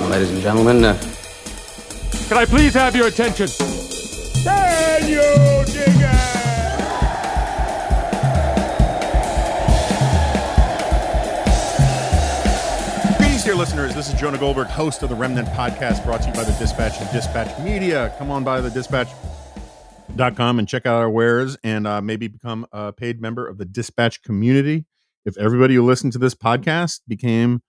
[0.00, 0.98] Ladies and gentlemen, uh,
[2.28, 3.46] Can I please have your attention?
[4.42, 5.22] Can you
[5.72, 6.16] dig it?
[13.44, 13.94] Dear listeners.
[13.94, 17.00] This is Jonah Goldberg, host of the Remnant Podcast, brought to you by the Dispatch
[17.00, 18.12] and Dispatch Media.
[18.18, 18.70] Come on by the
[20.16, 23.64] dispatch.com and check out our wares and uh, maybe become a paid member of the
[23.64, 24.86] Dispatch community.
[25.24, 27.62] If everybody who listened to this podcast became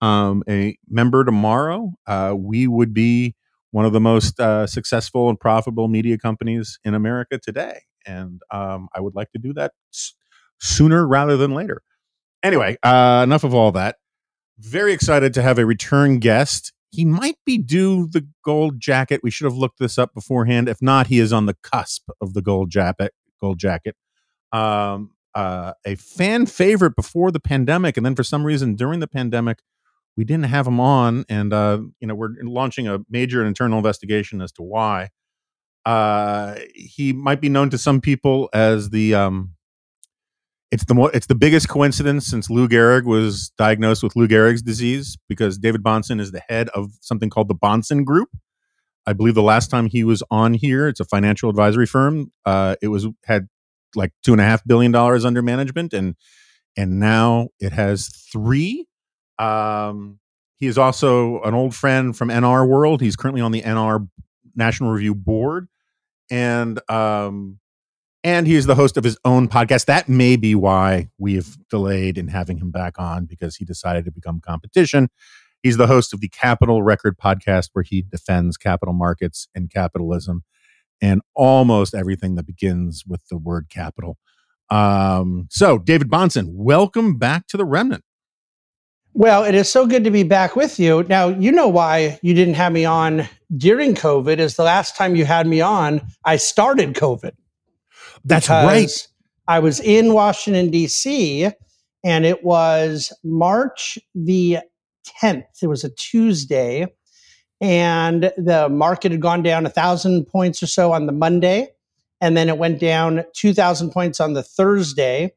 [0.00, 3.34] um, a member tomorrow, uh, we would be
[3.70, 7.80] one of the most uh, successful and profitable media companies in America today.
[8.06, 10.14] And um, I would like to do that s-
[10.60, 11.82] sooner rather than later.
[12.42, 13.96] Anyway, uh, enough of all that
[14.58, 16.73] very excited to have a return guest.
[16.94, 19.20] He might be due the gold jacket.
[19.22, 20.68] We should have looked this up beforehand.
[20.68, 23.12] If not, he is on the cusp of the gold jacket.
[23.40, 23.96] Gold jacket.
[24.52, 29.08] Um, uh, a fan favorite before the pandemic, and then for some reason during the
[29.08, 29.58] pandemic,
[30.16, 34.40] we didn't have him on, and uh, you know we're launching a major internal investigation
[34.40, 35.08] as to why.
[35.84, 39.53] Uh, he might be known to some people as the um,
[40.74, 45.16] it's the it's the biggest coincidence since Lou Gehrig was diagnosed with Lou Gehrig's disease
[45.28, 48.28] because David Bahnsen is the head of something called the Bahnsen Group.
[49.06, 52.32] I believe the last time he was on here, it's a financial advisory firm.
[52.44, 53.46] Uh, it was had
[53.94, 56.16] like two and a half billion dollars under management, and
[56.76, 58.88] and now it has three.
[59.38, 60.18] Um,
[60.56, 63.00] he is also an old friend from NR World.
[63.00, 64.08] He's currently on the NR
[64.56, 65.68] National Review Board,
[66.32, 67.60] and um,
[68.24, 69.84] and he is the host of his own podcast.
[69.84, 74.10] That may be why we've delayed in having him back on because he decided to
[74.10, 75.10] become competition.
[75.62, 80.42] He's the host of the Capital Record podcast, where he defends capital markets and capitalism
[81.02, 84.16] and almost everything that begins with the word capital.
[84.70, 88.04] Um, so, David Bahnsen, welcome back to the Remnant.
[89.12, 91.04] Well, it is so good to be back with you.
[91.04, 95.14] Now, you know why you didn't have me on during COVID is the last time
[95.14, 97.32] you had me on, I started COVID.
[98.24, 98.90] That's right.
[99.46, 101.50] I was in Washington, D.C.,
[102.04, 104.58] and it was March the
[105.22, 105.62] 10th.
[105.62, 106.86] It was a Tuesday,
[107.60, 111.68] and the market had gone down a thousand points or so on the Monday,
[112.20, 115.32] and then it went down 2,000 points on the Thursday.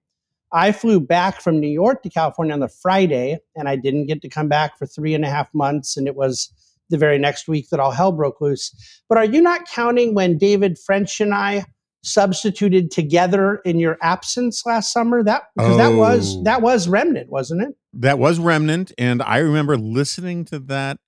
[0.53, 4.21] I flew back from New York to California on the Friday, and I didn't get
[4.21, 5.97] to come back for three and a half months.
[5.97, 6.49] And it was
[6.89, 8.73] the very next week that all hell broke loose.
[9.09, 11.65] But are you not counting when David French and I
[12.03, 15.23] substituted together in your absence last summer?
[15.23, 16.43] That because that was Oh.
[16.43, 17.75] that was remnant, wasn't it?
[17.99, 20.99] that was remnant and i remember listening to that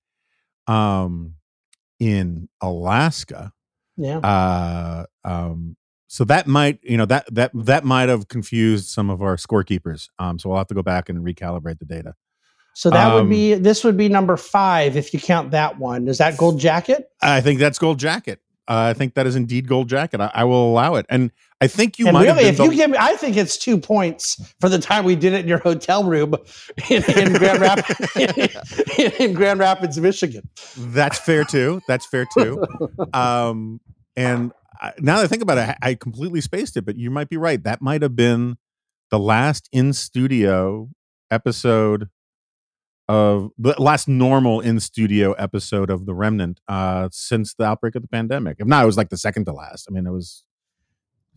[0.66, 1.34] um
[2.00, 3.52] in alaska
[3.96, 4.18] Yeah.
[4.18, 5.76] uh um
[6.08, 10.08] so that might you know that that that might have confused some of our scorekeepers
[10.18, 12.14] um so we'll have to go back and recalibrate the data
[12.74, 16.06] so that um, would be this would be number five if you count that one.
[16.08, 17.08] Is that gold jacket?
[17.22, 18.40] i think that's gold jacket
[18.70, 21.66] uh, i think that is indeed gold jacket i, I will allow it and i
[21.66, 24.54] think you and might really, if been you give me, I think it's two points
[24.60, 26.34] for the time we did it in your hotel room
[26.88, 28.16] in, in Grand Rapids,
[28.98, 30.48] in, in Grand Rapids, Michigan.
[30.76, 31.80] That's fair too.
[31.86, 32.64] That's fair too.
[33.12, 33.80] Um,
[34.16, 37.10] and I, now that I think about it, I, I completely spaced it, but you
[37.10, 37.62] might be right.
[37.62, 38.56] That might have been
[39.10, 40.88] the last in studio
[41.30, 42.08] episode
[43.10, 48.02] of the last normal in studio episode of The Remnant uh, since the outbreak of
[48.02, 48.58] the pandemic.
[48.60, 49.88] If not, it was like the second to last.
[49.90, 50.44] I mean, it was.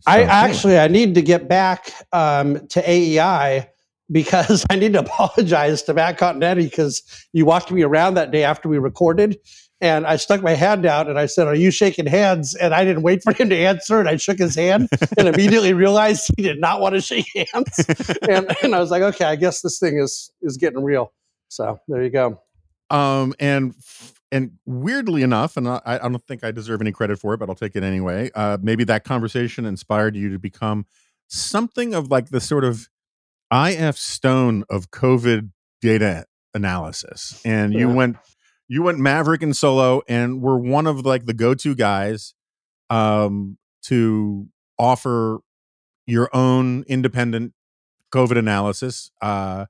[0.06, 0.32] I so, anyway.
[0.32, 3.68] actually I need to get back um, to AEI
[4.12, 8.44] because I need to apologize to Matt Continetti because you walked me around that day
[8.44, 9.36] after we recorded.
[9.80, 12.54] And I stuck my hand out and I said, Are you shaking hands?
[12.54, 13.98] And I didn't wait for him to answer.
[13.98, 14.88] And I shook his hand
[15.18, 17.84] and immediately realized he did not want to shake hands.
[18.28, 21.12] And, and I was like, Okay, I guess this thing is is getting real.
[21.54, 22.40] So there you go.
[22.90, 23.74] um and
[24.32, 27.48] and weirdly enough and I, I don't think i deserve any credit for it but
[27.48, 30.84] i'll take it anyway uh maybe that conversation inspired you to become
[31.28, 32.88] something of like the sort of
[33.50, 33.96] I.F.
[33.96, 37.94] Stone of covid data analysis and you Yeah.
[37.94, 38.16] went
[38.68, 42.32] you went Maverick and solo, and were one of like the go-to guys
[42.88, 44.48] um, to
[44.78, 45.40] offer
[46.06, 47.52] your own independent
[48.10, 49.10] COVID analysis.
[49.20, 49.66] Uh,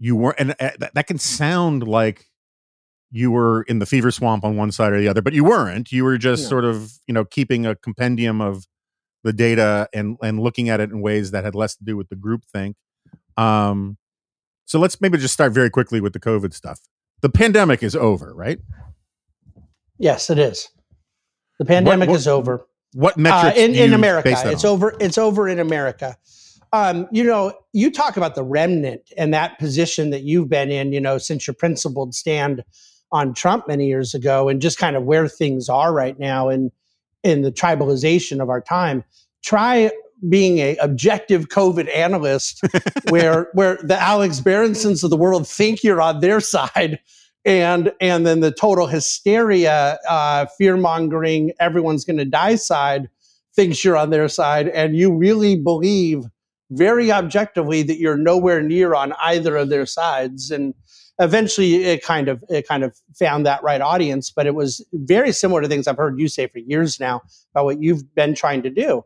[0.00, 2.26] you were, and uh, that, that can sound like
[3.12, 5.92] you were in the fever swamp on one side or the other, but you weren't.
[5.92, 6.48] You were just Yeah.
[6.48, 8.66] sort of, you know, keeping a compendium of
[9.24, 12.08] the data and and looking at it in ways that had less to do with
[12.08, 12.76] the group think.
[13.36, 13.98] Um,
[14.64, 16.80] so let's maybe just start very quickly with the COVID stuff.
[17.20, 18.58] The pandemic is over, right?
[19.98, 20.68] Yes, it is.
[21.58, 22.66] The pandemic what- is over.
[22.92, 24.30] What Uh, in, in America.
[24.50, 24.70] It's on?
[24.72, 24.96] over.
[24.98, 26.16] It's over in America.
[26.72, 30.92] Um, you know, you talk about the remnant and that position that you've been in,
[30.92, 32.62] you know, since your principled stand
[33.12, 36.70] on Trump many years ago, and just kind of where things are right now in
[37.22, 39.04] in the tribalization of our time.
[39.42, 39.90] Try
[40.28, 42.62] being a objective COVID analyst,
[43.08, 47.00] where where the Alex Berensons of the world think you're on their side,
[47.44, 53.08] and and then the total hysteria, uh, fear mongering, everyone's going to die side
[53.56, 56.24] thinks you're on their side, and you really believe
[56.70, 60.50] very objectively that you're nowhere near on either of their sides.
[60.50, 60.74] And
[61.18, 64.30] eventually, it kind of it kind of found that right audience.
[64.30, 67.22] But it was very similar to things I've heard you say for years now
[67.52, 69.04] about what you've been trying to do.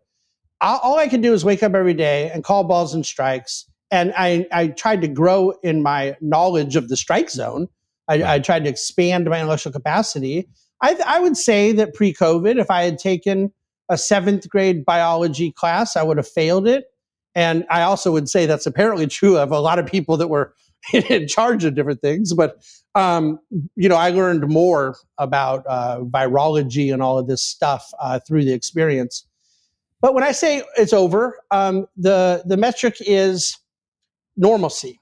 [0.61, 3.67] All, I can do is wake up every day and call balls and strikes.
[3.91, 7.69] And I, I tried to grow in my knowledge of the strike zone.
[8.09, 10.49] I, I tried to expand my intellectual capacity.
[10.83, 13.53] I, I would say that pre COVID, if I had taken
[13.89, 16.85] a seventh grade biology class, I would have failed it.
[17.35, 20.55] And I also would say that's apparently true of a lot of people that were
[20.93, 22.33] in charge of different things.
[22.33, 22.63] But,
[22.95, 23.39] um,
[23.77, 28.45] you know, I learned more about uh, virology and all of this stuff uh, through
[28.45, 29.27] the experience.
[30.01, 33.57] But when I say it's over, um, the, the metric is
[34.37, 35.01] normalcy.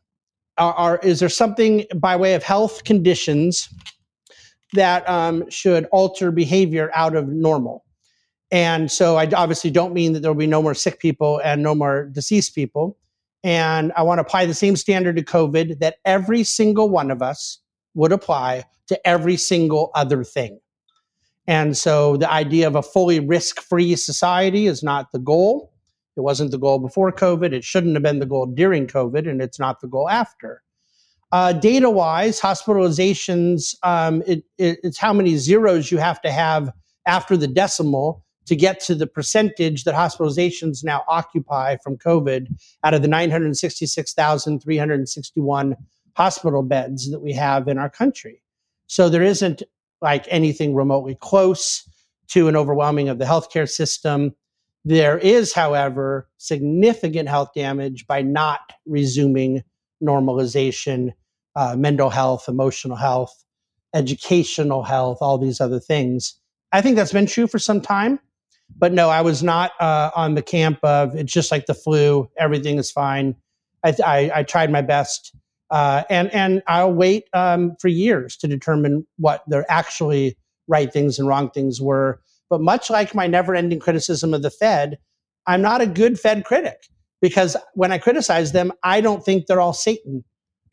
[0.58, 3.68] Are, are, is there something by way of health conditions
[4.74, 7.84] that um, should alter behavior out of normal?
[8.52, 11.62] And so I obviously don't mean that there will be no more sick people and
[11.62, 12.98] no more deceased people.
[13.42, 17.22] And I want to apply the same standard to COVID that every single one of
[17.22, 17.58] us
[17.94, 20.60] would apply to every single other thing.
[21.46, 25.72] And so the idea of a fully risk free society is not the goal.
[26.16, 27.52] It wasn't the goal before COVID.
[27.52, 30.62] It shouldn't have been the goal during COVID, and it's not the goal after.
[31.32, 36.70] Uh, data wise, hospitalizations, um, it, it, it's how many zeros you have to have
[37.06, 42.48] after the decimal to get to the percentage that hospitalizations now occupy from COVID
[42.84, 45.76] out of the 966,361
[46.16, 48.42] hospital beds that we have in our country.
[48.86, 49.62] So there isn't
[50.00, 51.88] like anything remotely close
[52.28, 54.34] to an overwhelming of the healthcare system.
[54.84, 59.62] There is, however, significant health damage by not resuming
[60.02, 61.12] normalization,
[61.54, 63.32] uh, mental health, emotional health,
[63.94, 66.34] educational health, all these other things.
[66.72, 68.18] I think that's been true for some time.
[68.78, 72.28] But no, I was not uh, on the camp of it's just like the flu,
[72.36, 73.36] everything is fine.
[73.84, 75.34] I, I, I tried my best.
[75.70, 80.36] Uh, and and I'll wait um, for years to determine what the actually
[80.68, 82.20] right things and wrong things were.
[82.50, 84.98] But much like my never-ending criticism of the Fed,
[85.46, 86.86] I'm not a good Fed critic
[87.22, 90.24] because when I criticize them, I don't think they're all Satan.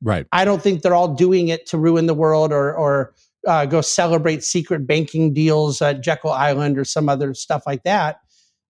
[0.02, 0.26] Right.
[0.34, 3.14] I don't think they're all doing it to ruin the world or or
[3.48, 8.20] uh, go celebrate secret banking deals at Jekyll Island or some other stuff like that.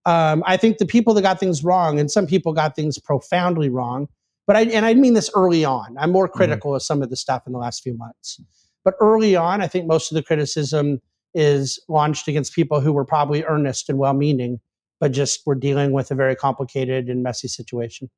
[0.06, 3.68] Um, I think the people that got things wrong, and some people got things profoundly
[3.68, 4.08] wrong,
[4.46, 5.96] but I and I mean this early on.
[5.98, 8.40] I'm more critical of some of the stuff in the last few months,
[8.84, 11.00] but early on, I think most of the criticism
[11.34, 14.58] is launched against people who were probably earnest and well-meaning,
[14.98, 18.10] but just were dealing with a very complicated and messy situation.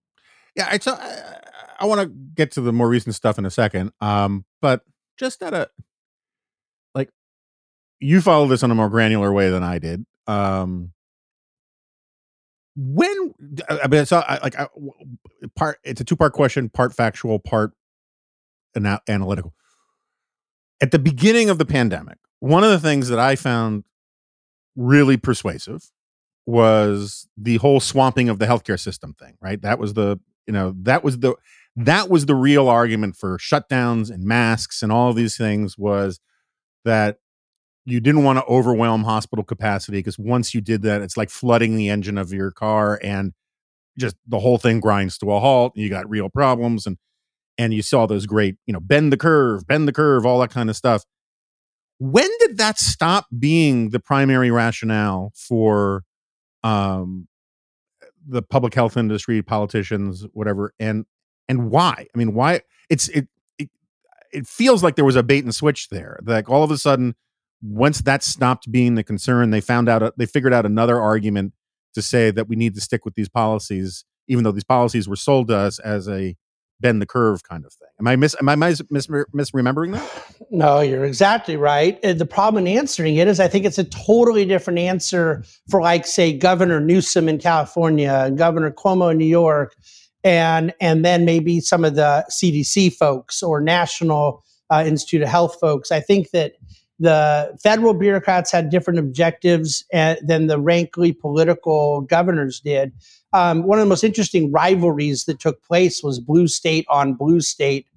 [0.55, 1.41] Yeah, I, so I,
[1.81, 3.93] I want to get to the more recent stuff in a second.
[4.01, 4.83] Um, but
[5.19, 5.69] just at a
[8.03, 10.05] you follow this in a more granular way than I did.
[10.27, 10.93] Um,
[12.77, 13.35] when
[13.69, 14.67] I mean, it's I- like I,
[15.57, 15.79] part.
[15.85, 17.73] It's a two part question, part factual, part
[18.75, 19.55] ana- analytical.
[20.81, 23.85] At the beginning of the pandemic, one of the things that I found
[24.75, 25.91] really persuasive
[26.47, 29.35] was the whole swamping of the healthcare system thing.
[29.41, 31.35] Right, that was the you know that was the
[31.77, 36.21] that was the real argument for shutdowns and masks and all of these things was
[36.85, 37.19] that
[37.85, 41.77] you didn't want to overwhelm hospital capacity because once you did that it's like flooding
[41.77, 43.33] the engine of your car and
[43.99, 46.97] just the whole thing grinds to a halt and you got real problems and
[47.59, 50.51] and you saw those great you know bend the curve bend the curve all that
[50.51, 51.05] kind of stuff
[51.99, 56.05] when did that stop being the primary rationale for
[56.65, 57.27] um
[58.27, 61.05] the public health industry politicians whatever and
[61.49, 63.27] and why i mean why it's it,
[63.59, 63.69] it
[64.33, 66.19] it feels like there was a bait and switch there.
[66.25, 67.15] Like all of a sudden,
[67.63, 71.53] once that stopped being the concern, they found out they figured out another argument
[71.95, 75.17] to say that we need to stick with these policies, even though these policies were
[75.17, 76.37] sold to us as a
[76.81, 77.89] bend the curve kind of thing.
[78.01, 80.37] Am I mis am I mis, mis misremembering that?
[80.51, 82.03] No, you're exactly right.
[82.03, 86.07] The problem in answering it is I think it's a totally different answer for like
[86.07, 89.75] say Governor Newsom in California, Governor Cuomo in New York,
[90.25, 95.59] and and then maybe some of the CDC folks or National uh, Institute of Health
[95.61, 95.93] folks.
[95.93, 96.55] I think that
[97.03, 102.93] the federal bureaucrats had different objectives uh, than the rankly political governors did.
[103.33, 107.41] Um, one of the most interesting rivalries that took place was blue state on blue
[107.41, 107.89] state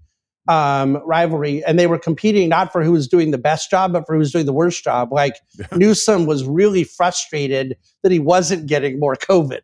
[0.47, 4.07] um, rivalry, and they were competing not for who was doing the best job, but
[4.07, 5.13] for who was doing the worst job.
[5.13, 5.35] Like
[5.75, 9.62] Newsom was really frustrated that he wasn't getting more COVID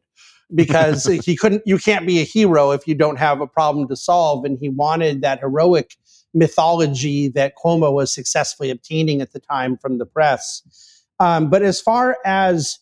[0.53, 1.63] because he couldn't.
[1.65, 4.69] You can't be a hero if you don't have a problem to solve, and he
[4.69, 5.95] wanted that heroic
[6.33, 10.61] mythology that Cuomo was successfully obtaining at the time from the press.
[11.19, 12.79] Um, but as far as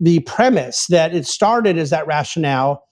[0.00, 2.84] the premise that it started as that rationale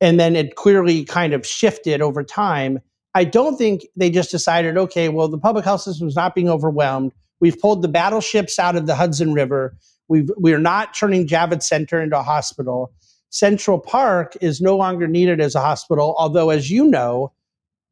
[0.00, 2.80] and then it clearly kind of shifted over time,
[3.14, 6.50] I don't think they just decided, okay, well, the public health system is not being
[6.50, 7.12] overwhelmed.
[7.40, 9.74] We've pulled the battleships out of the Hudson River.
[10.08, 12.92] We've, we're not turning Javits Center into a hospital.
[13.30, 17.32] Central Park is no longer needed as a hospital, although, as you know,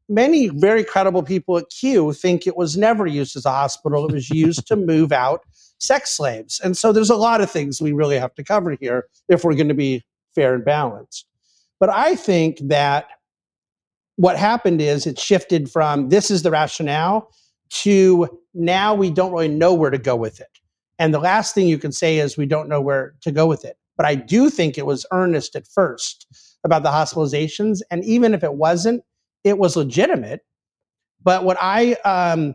[0.08, 4.06] many very credible people at Q think it was never used as a hospital.
[4.06, 5.42] It was used to move out
[5.78, 6.60] sex slaves.
[6.60, 9.54] And so there's a lot of things we really have to cover here if we're
[9.54, 11.26] going to be fair and balanced.
[11.80, 13.06] But I think that
[14.16, 17.30] what happened is it shifted from this is the rationale
[17.70, 20.46] to now we don't really know where to go with it.
[20.98, 23.64] And the last thing you can say is we don't know where to go with
[23.64, 23.76] it.
[23.96, 26.26] But I do think it was earnest at first
[26.64, 27.80] about the hospitalizations.
[27.90, 29.02] And even if it wasn't,
[29.44, 30.40] it was legitimate.
[31.22, 32.54] But what I um,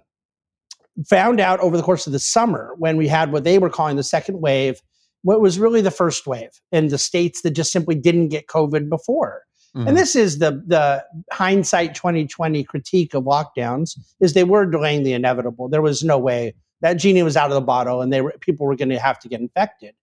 [1.08, 3.96] found out over the course of the summer when we had what they were calling
[3.96, 4.82] the second wave,
[5.24, 8.90] what was really the first wave in the states that just simply didn't get COVID
[8.90, 9.44] before.
[9.76, 9.88] Mm-hmm.
[9.88, 15.14] And this is the the hindsight 2020 critique of lockdowns is they were delaying the
[15.14, 15.70] inevitable.
[15.70, 18.66] There was no way that genie was out of the bottle and they were, people
[18.66, 19.94] were going to have to get infected.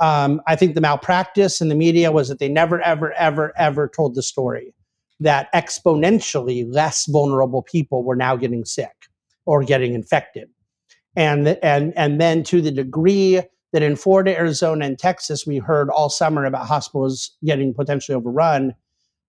[0.00, 3.88] Um, I think the malpractice in the media was that they never, ever, ever, ever
[3.88, 4.74] told the story
[5.20, 8.94] that exponentially less vulnerable people were now getting sick
[9.46, 10.48] or getting infected.
[11.16, 13.42] And, and, and then to the degree
[13.72, 18.74] that in Florida, Arizona, and Texas, we heard all summer about hospitals getting potentially overrun.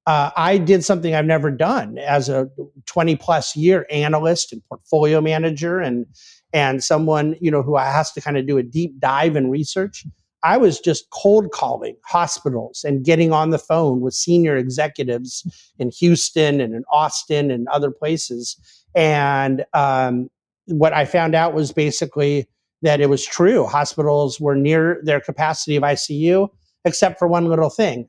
[0.05, 2.49] Uh, I did something I've never done as a
[2.85, 6.05] 20 plus year analyst and portfolio manager and
[6.51, 10.05] and someone you know who has to kind of do a deep dive in research.
[10.43, 15.45] I was just cold calling hospitals and getting on the phone with senior executives
[15.79, 18.57] in Houston and in Austin and other places.
[18.93, 20.29] And um,
[20.65, 22.47] what I found out was basically
[22.81, 23.65] that it was true.
[23.65, 26.49] Hospitals were near their capacity of ICU,
[26.83, 28.07] except for one little thing.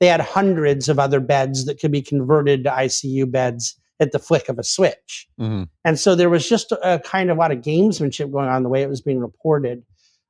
[0.00, 4.18] They had hundreds of other beds that could be converted to ICU beds at the
[4.18, 5.26] flick of a switch.
[5.40, 5.62] Mm-hmm.
[5.84, 8.62] And so there was just a, a, kind of a lot of gamesmanship going on
[8.62, 9.84] the way it was being reported.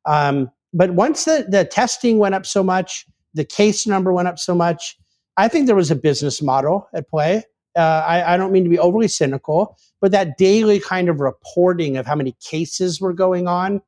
[0.05, 4.39] Um, but once the, the testing went up so much, the case number went up
[4.39, 4.97] so much,
[5.37, 7.45] I think there was a business model at play.
[7.77, 11.99] Uh, I, I, don't mean to be overly cynical, but that daily kind of reporting
[11.99, 13.83] of how many cases were going on,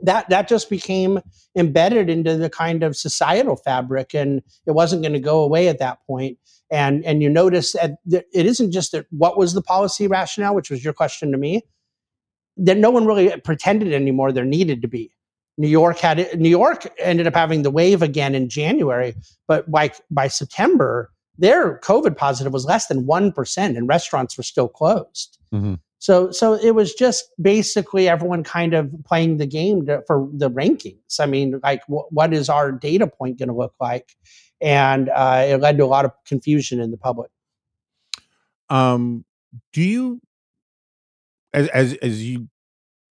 [0.00, 1.20] that that just became
[1.56, 5.78] embedded into the kind of societal fabric, and it wasn't going to go away at
[5.78, 6.36] that point.
[6.72, 10.70] And and you notice that it isn't just that what was the policy rationale, which
[10.70, 11.62] was your question to me,
[12.56, 15.12] that no one really pretended anymore there needed to be.
[15.58, 16.38] New York had it.
[16.38, 19.14] New York ended up having the wave again in January,
[19.46, 24.42] but by by September, their COVID positive was less than one percent, and restaurants were
[24.42, 25.38] still closed.
[25.52, 25.74] Mm-hmm.
[25.98, 30.50] So so it was just basically everyone kind of playing the game to, for the
[30.50, 31.20] rankings.
[31.20, 34.16] I mean, like w- what is our data point going to look like?
[34.60, 37.30] And uh, it led to a lot of confusion in the public.
[38.68, 39.24] Um,
[39.72, 40.20] do you,
[41.52, 42.48] as as as you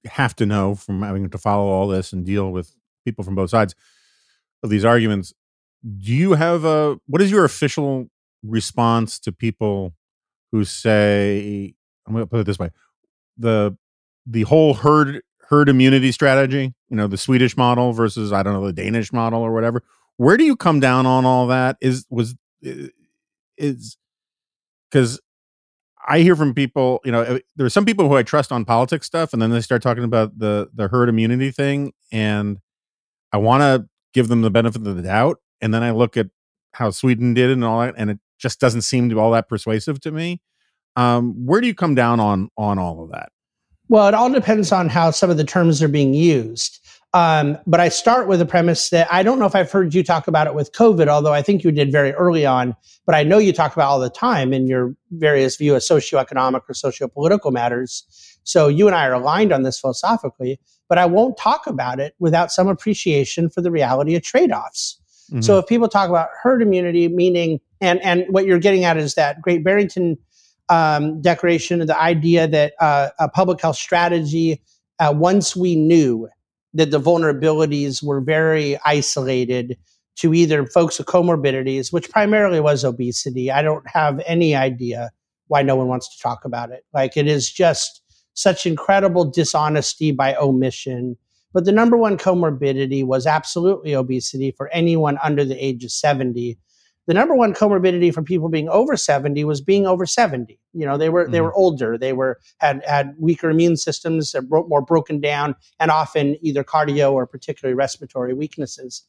[0.05, 2.73] have to know from having to follow all this and deal with
[3.05, 3.75] people from both sides
[4.63, 5.33] of these arguments.
[5.83, 8.07] Do you have a what is your official
[8.43, 9.93] response to people
[10.51, 11.73] who say
[12.05, 12.71] I'm going to put it this way
[13.37, 13.75] the
[14.25, 18.65] the whole herd herd immunity strategy, you know, the Swedish model versus I don't know
[18.65, 19.83] the Danish model or whatever.
[20.17, 21.77] Where do you come down on all that?
[21.81, 22.35] Is was
[23.57, 23.97] is
[24.89, 25.19] because
[26.11, 29.07] I hear from people, you know, there are some people who I trust on politics
[29.07, 32.59] stuff, and then they start talking about the the herd immunity thing, and
[33.31, 36.27] I want to give them the benefit of the doubt, and then I look at
[36.73, 39.31] how Sweden did it and all that, and it just doesn't seem to be all
[39.31, 40.41] that persuasive to me.
[40.97, 43.29] Um, where do you come down on on all of that?
[43.87, 46.85] Well, it all depends on how some of the terms are being used.
[47.13, 50.01] Um, but I start with the premise that I don't know if I've heard you
[50.01, 52.75] talk about it with COVID, although I think you did very early on.
[53.05, 56.61] But I know you talk about all the time in your various view of socioeconomic
[56.69, 58.05] or sociopolitical matters.
[58.43, 60.59] So you and I are aligned on this philosophically.
[60.87, 64.99] But I won't talk about it without some appreciation for the reality of trade offs.
[65.31, 65.41] Mm-hmm.
[65.41, 69.15] So if people talk about herd immunity, meaning and and what you're getting at is
[69.15, 70.17] that Great Barrington
[70.67, 74.61] um, Declaration, of the idea that uh, a public health strategy,
[74.99, 76.27] uh, once we knew
[76.73, 79.77] that the vulnerabilities were very isolated
[80.17, 83.51] to either folks with comorbidities, which primarily was obesity.
[83.51, 85.09] I don't have any idea
[85.47, 86.85] why no one wants to talk about it.
[86.93, 88.01] Like it is just
[88.33, 91.17] such incredible dishonesty by omission.
[91.53, 96.57] But the number one comorbidity was absolutely obesity for anyone under the age of 70.
[97.07, 100.59] The number one comorbidity for people being over 70 was being over 70.
[100.73, 101.31] You know, they were mm.
[101.31, 105.89] they were older, they were had had weaker immune systems, bro- more broken down, and
[105.89, 109.03] often either cardio or particularly respiratory weaknesses.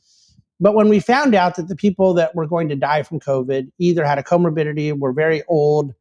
[0.58, 3.70] But when we found out that the people that were going to die from COVID
[3.78, 5.92] either had a comorbidity, were very old,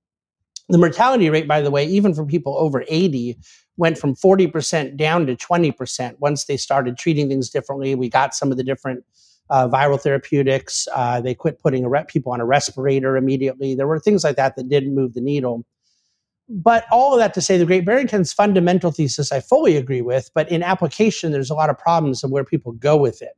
[0.70, 3.38] the mortality rate, by the way, even for people over 80,
[3.78, 7.96] went from 40% down to 20% once they started treating things differently.
[7.96, 9.04] We got some of the different
[9.52, 10.88] uh, viral therapeutics.
[10.96, 13.76] Uh, they quit putting people on a respirator immediately.
[13.76, 15.66] There were things like that that didn't move the needle.
[16.50, 20.30] But all of that to say, the Great Barrington's fundamental thesis I fully agree with,
[20.34, 23.34] but in application, there's a lot of problems of where people go with it.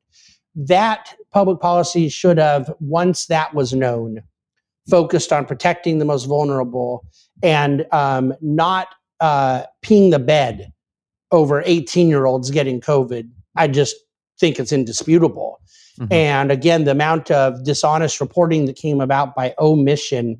[0.56, 4.24] That public policy should have, once that was known,
[4.90, 7.06] focused on protecting the most vulnerable
[7.42, 8.88] and um, not
[9.20, 10.72] uh, peeing the bed
[11.32, 13.30] over 18 year olds getting COVID.
[13.56, 13.96] I just
[14.40, 15.60] think it's indisputable.
[16.00, 16.14] Mm-hmm.
[16.14, 20.38] And again, the amount of dishonest reporting that came about by omission,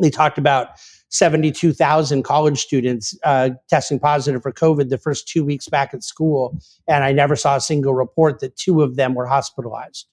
[0.00, 0.70] they talked about
[1.10, 6.58] 72,000 college students uh, testing positive for COVID the first two weeks back at school.
[6.86, 10.06] And I never saw a single report that two of them were hospitalized,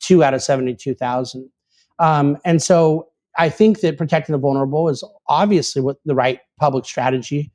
[0.00, 1.50] two out of 72,000.
[1.98, 6.84] Um, and so I think that protecting the vulnerable is obviously what the right public
[6.84, 7.50] strategy.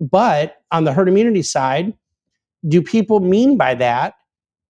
[0.00, 1.92] But on the herd immunity side,
[2.66, 4.14] do people mean by that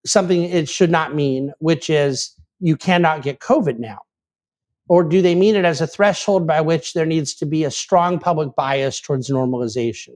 [0.04, 3.98] something it should not mean, which is you cannot get COVID now?
[4.88, 7.70] Or do they mean it as a threshold by which there needs to be a
[7.70, 10.14] strong public bias towards normalization?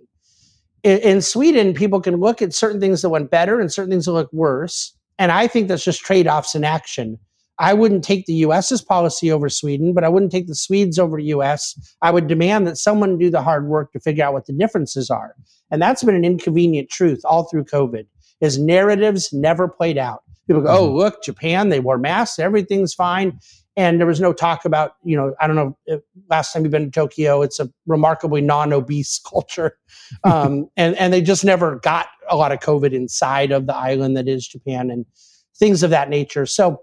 [0.82, 4.04] In, in Sweden, people can look at certain things that went better and certain things
[4.04, 4.94] that look worse.
[5.18, 7.18] And I think that's just trade offs in action.
[7.58, 11.16] I wouldn't take the US's policy over Sweden, but I wouldn't take the Swedes over
[11.16, 11.96] the US.
[12.02, 15.08] I would demand that someone do the hard work to figure out what the differences
[15.08, 15.34] are.
[15.70, 18.06] And that's been an inconvenient truth all through COVID.
[18.40, 20.22] Is narratives never played out.
[20.46, 20.92] People go, oh, mm-hmm.
[20.92, 23.38] "Oh, look, Japan, they wore masks, everything's fine."
[23.78, 26.72] And there was no talk about, you know, I don't know, if, last time you've
[26.72, 29.76] been to Tokyo, it's a remarkably non-obese culture.
[30.24, 34.16] Um, and, and they just never got a lot of COVID inside of the island
[34.16, 35.04] that is Japan and
[35.58, 36.46] things of that nature.
[36.46, 36.80] So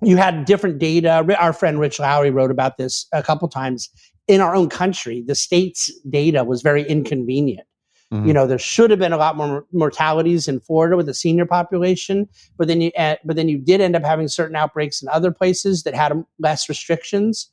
[0.00, 1.24] you had different data.
[1.38, 3.90] Our friend Rich Lowry wrote about this a couple times.
[4.26, 7.66] In our own country, the state's data was very inconvenient.
[8.12, 8.26] Mm-hmm.
[8.26, 11.46] You know, there should have been a lot more mortalities in Florida with the senior
[11.46, 12.90] population, but then you
[13.24, 16.68] but then you did end up having certain outbreaks in other places that had less
[16.68, 17.50] restrictions,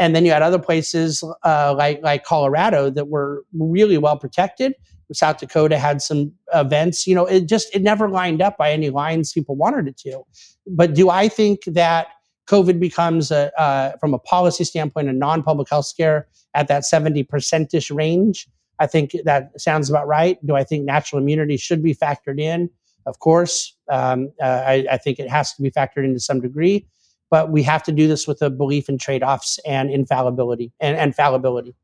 [0.00, 4.74] and then you had other places uh, like like Colorado that were really well protected.
[5.12, 7.06] South Dakota had some events.
[7.06, 10.22] You know, it just it never lined up by any lines people wanted it to.
[10.66, 12.08] But do I think that
[12.48, 17.22] COVID becomes a uh, from a policy standpoint a non-public health scare at that seventy
[17.22, 18.48] percentish range?
[18.80, 20.44] I think that sounds about right.
[20.44, 22.70] Do I think natural immunity should be factored in?
[23.06, 26.40] Of course, um, uh, I, I, think it has to be factored in to some
[26.40, 26.86] degree,
[27.30, 31.14] but we have to do this with a belief in trade-offs and infallibility and, and
[31.14, 31.74] fallibility.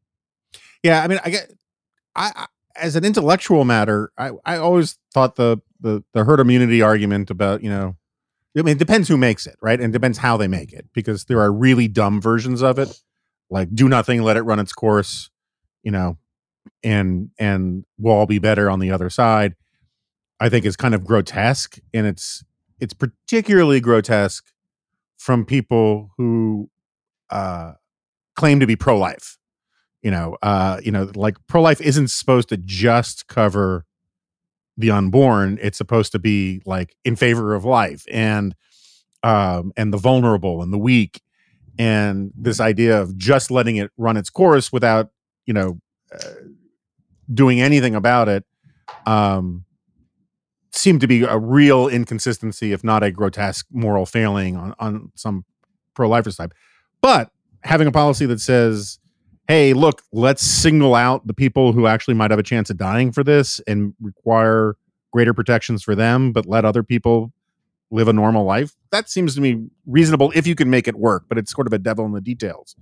[0.82, 1.52] Yeah, I mean, I get,
[2.14, 6.82] I, I as an intellectual matter, I, I always thought the, the the herd immunity
[6.82, 7.96] argument about you know,
[8.56, 11.24] I mean, it depends who makes it, right, and depends how they make it, because
[11.24, 13.00] there are really dumb versions of it,
[13.50, 15.30] like do nothing, let it run its course,
[15.82, 16.18] you know,
[16.86, 19.54] and and we'll all be better on the other side
[20.40, 22.44] i think is kind of grotesque and it's
[22.80, 24.52] it's particularly grotesque
[25.18, 26.70] from people who
[27.30, 27.72] uh
[28.36, 29.36] claim to be pro-life
[30.00, 33.84] you know uh you know like pro-life isn't supposed to just cover
[34.78, 38.54] the unborn it's supposed to be like in favor of life and
[39.24, 41.20] um and the vulnerable and the weak
[41.78, 45.10] and this idea of just letting it run its course without
[45.46, 45.80] you know
[46.14, 46.30] uh,
[47.32, 48.44] doing anything about it
[49.06, 49.64] um,
[50.72, 55.44] seemed to be a real inconsistency, if not a grotesque moral failing on, on some
[55.94, 56.52] pro lifers type.
[57.00, 57.30] But
[57.62, 58.98] having a policy that says
[59.48, 63.12] hey, look, let's single out the people who actually might have a chance of dying
[63.12, 64.76] for this and require
[65.12, 67.32] greater protections for them, but let other people
[67.90, 68.74] live a normal life.
[68.90, 71.72] That seems to me reasonable if you can make it work, but it's sort of
[71.72, 72.74] a devil in the details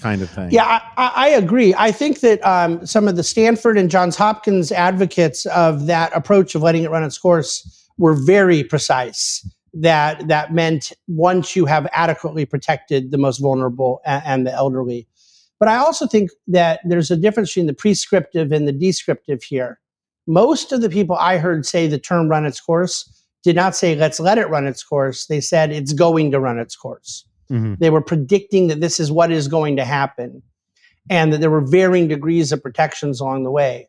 [0.00, 0.50] kind of thing.
[0.50, 1.74] Yeah, I, I agree.
[1.76, 6.54] I think that um, some of the Stanford and Johns Hopkins advocates of that approach
[6.54, 9.48] of letting it run its course were very precise.
[9.72, 15.08] That that meant once you have adequately protected the most vulnerable and, and the elderly.
[15.58, 19.80] But I also think that there's a difference between the prescriptive and the descriptive here.
[20.26, 23.10] Most of the people I heard say the term run its course
[23.42, 25.26] did not say let's let it run its course.
[25.26, 27.24] They said it's going to run its course.
[27.54, 27.74] Mm-hmm.
[27.78, 30.42] They were predicting that this is what is going to happen
[31.08, 33.88] and that there were varying degrees of protections along the way.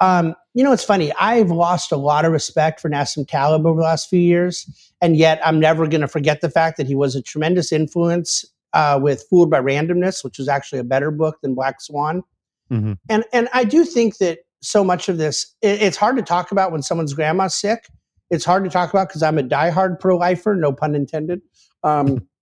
[0.00, 1.12] Um, you know, it's funny.
[1.14, 5.16] I've lost a lot of respect for Nassim Taleb over the last few years, and
[5.16, 8.98] yet I'm never going to forget the fact that he was a tremendous influence uh,
[9.00, 12.22] with Fooled by Randomness, which was actually a better book than Black Swan.
[12.70, 12.92] Mm-hmm.
[13.08, 16.52] And and I do think that so much of this, it, it's hard to talk
[16.52, 17.88] about when someone's grandma's sick.
[18.28, 21.40] It's hard to talk about because I'm a diehard pro-lifer, no pun intended.
[21.84, 22.26] Um,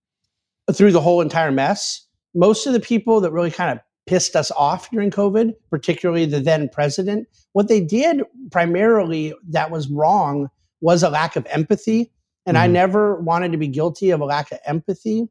[0.73, 2.05] through the whole entire mess.
[2.33, 6.39] Most of the people that really kind of pissed us off during COVID, particularly the
[6.39, 10.49] then president, what they did primarily that was wrong
[10.81, 12.11] was a lack of empathy.
[12.45, 12.71] And I Mhm.
[12.71, 15.27] never wanted to be guilty of a lack of empathy.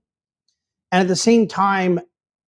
[0.91, 2.01] And at the same time,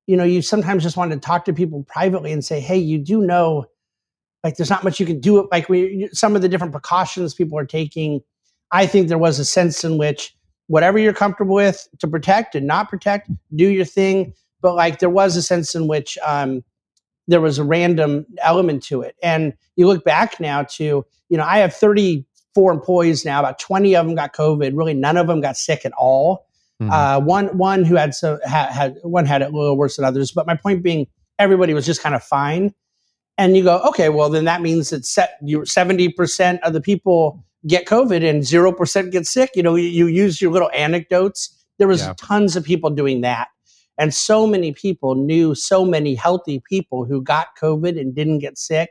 [0.06, 2.98] you know, you sometimes just want to talk to people privately and say, hey, you
[2.98, 3.66] do know,
[4.42, 5.38] like, there's not much you can do.
[5.38, 8.20] It Like, we, some of the different precautions people are taking.
[8.72, 10.36] I think there was a sense in which
[10.68, 14.32] whatever you're comfortable with to protect and not protect, do your thing.
[14.60, 16.64] But like there was a sense in which um,
[17.28, 19.16] there was a random element to it.
[19.22, 23.94] And you look back now to, you know, I have 34 employees now, about 20
[23.96, 24.76] of them got COVID.
[24.76, 26.46] Really, none of them got sick at all.
[26.80, 26.90] Mhm.
[26.92, 30.04] Uh, one one who had so had, had one had it a little worse than
[30.04, 30.30] others.
[30.30, 31.06] But my point being,
[31.38, 32.74] everybody was just kind of fine.
[33.38, 37.44] And you go, okay, well then that means that set, you 70% of the people
[37.66, 39.50] get COVID and 0% get sick.
[39.54, 41.64] You know, you, you use your little anecdotes.
[41.78, 42.14] There was Yeah.
[42.16, 43.48] tons of people doing that.
[43.98, 48.58] And so many people knew so many healthy people who got COVID and didn't get
[48.58, 48.90] sick.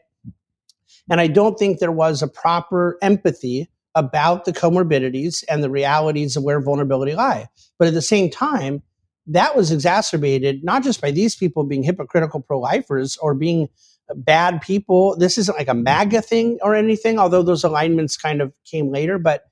[1.09, 6.35] And I don't think there was a proper empathy about the comorbidities and the realities
[6.35, 7.47] of where vulnerability lie.
[7.77, 8.81] But at the same time,
[9.27, 13.69] that was exacerbated not just by these people being hypocritical pro lifers or being
[14.13, 15.17] bad people.
[15.17, 19.17] This isn't like a MAGA thing or anything, although those alignments kind of came later.
[19.17, 19.43] But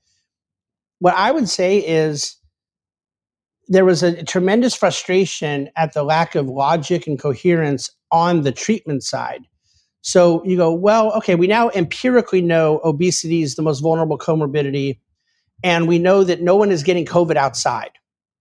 [0.98, 2.36] what I would say is
[3.68, 9.02] there was a tremendous frustration at the lack of logic and coherence on the treatment
[9.02, 9.42] side.
[10.02, 14.98] So you go, well, okay, we now empirically know obesity is the most vulnerable comorbidity,
[15.62, 17.90] and we know that no one is getting COVID outside.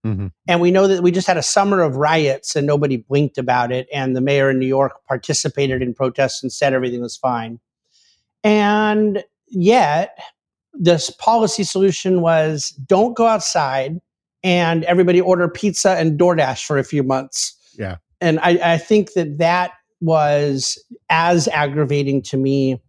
[0.06, 0.32] Mhm.
[0.48, 3.72] And we know that we just had a summer of riots and nobody blinked about
[3.72, 3.88] it.
[3.94, 7.60] And the mayor in New York participated in protests and said everything was fine.
[8.44, 10.18] And yet,
[10.74, 14.02] this policy solution was don't go outside
[14.44, 17.56] and everybody order pizza and DoorDash for a few months.
[17.78, 17.98] Yeah.
[18.20, 22.82] And I, I think that that was as aggravating to me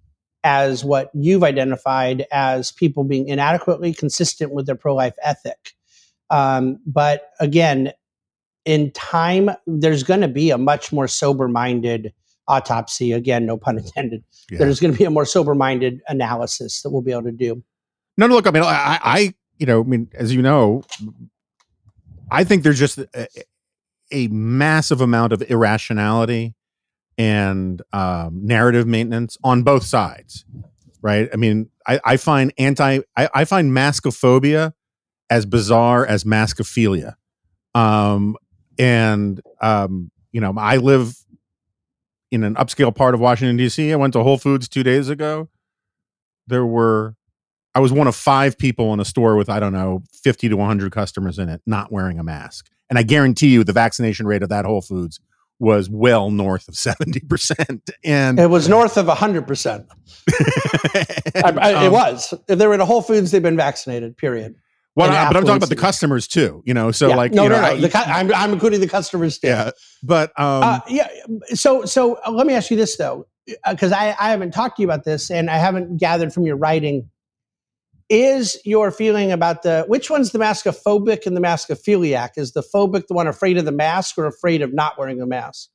[0.42, 5.74] as what you've identified as people being inadequately consistent with their pro life ethic.
[6.34, 7.92] Um, but again,
[8.64, 12.12] in time, there's going to be a much more sober minded
[12.48, 13.12] autopsy.
[13.12, 14.24] Again, no pun intended.
[14.50, 14.58] Yeah.
[14.58, 17.62] There's going to be a more sober minded analysis that we'll be able to do.
[18.16, 20.82] No, no, look, I mean, I, I, you know, I mean, as you know,
[22.32, 23.28] I think there's just a,
[24.10, 26.54] a massive amount of irrationality
[27.16, 30.44] and um, narrative maintenance on both sides,
[31.00, 31.28] right?
[31.32, 34.72] I mean, I, I find anti, I, I find maskophobia
[35.34, 37.14] as bizarre as maskophilia,
[37.74, 38.36] um,
[38.78, 41.16] and um, you know, I live
[42.30, 43.92] in an upscale part of Washington D.C.
[43.92, 45.48] I went to Whole Foods two days ago.
[46.46, 47.16] There were
[47.74, 50.56] I was one of five people in a store with, I don't know, 50 to
[50.56, 52.70] 100 customers in it not wearing a mask.
[52.88, 55.18] And I guarantee you the vaccination rate of that Whole Foods
[55.58, 57.80] was well north of 70%.
[58.04, 59.86] And It was north of 100%.
[61.44, 62.32] I, I, it um, was.
[62.46, 64.54] If they were in a Whole Foods, they've been vaccinated, period.
[64.96, 67.16] Well, I- but I'm talking about the customers too, you know, so Yeah.
[67.16, 67.68] like, no, you know, no, no.
[67.68, 69.48] I- The I'm, I'm including the customers too.
[69.48, 69.70] yeah,
[70.02, 71.08] but, um, Uh, yeah.
[71.54, 73.26] So, so uh, let me ask you this though,
[73.68, 76.56] because I, I haven't talked to you about this and I haven't gathered from your
[76.56, 77.10] writing.
[78.10, 82.30] Is your feeling about the which one's the maskophobic and the maskophiliac?
[82.36, 85.26] Is the phobic the one afraid of the mask or afraid of not wearing a
[85.26, 85.70] mask?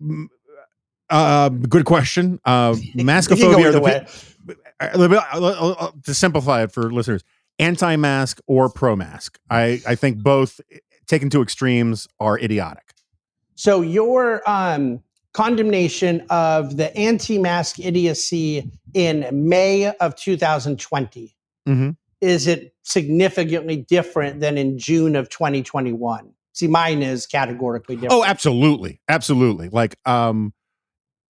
[1.10, 2.40] uh, good question.
[2.46, 4.06] Uh, You can go maskophobia the, way.
[4.48, 7.24] pe- uh, let me- uh, uh, uh, to simplify it for listeners,
[7.60, 9.38] anti-mask or pro-mask.
[9.50, 10.62] I, I think both
[11.08, 12.94] taken to extremes are idiotic.
[13.56, 21.36] So your um condemnation of the anti-mask idiocy in May of 2020.
[21.68, 21.98] Mhm.
[22.22, 26.34] Is it significantly different than in June of 2021?
[26.54, 28.14] See, mine is categorically different.
[28.14, 29.02] Oh, absolutely.
[29.08, 29.70] Absolutely.
[29.70, 30.54] Like um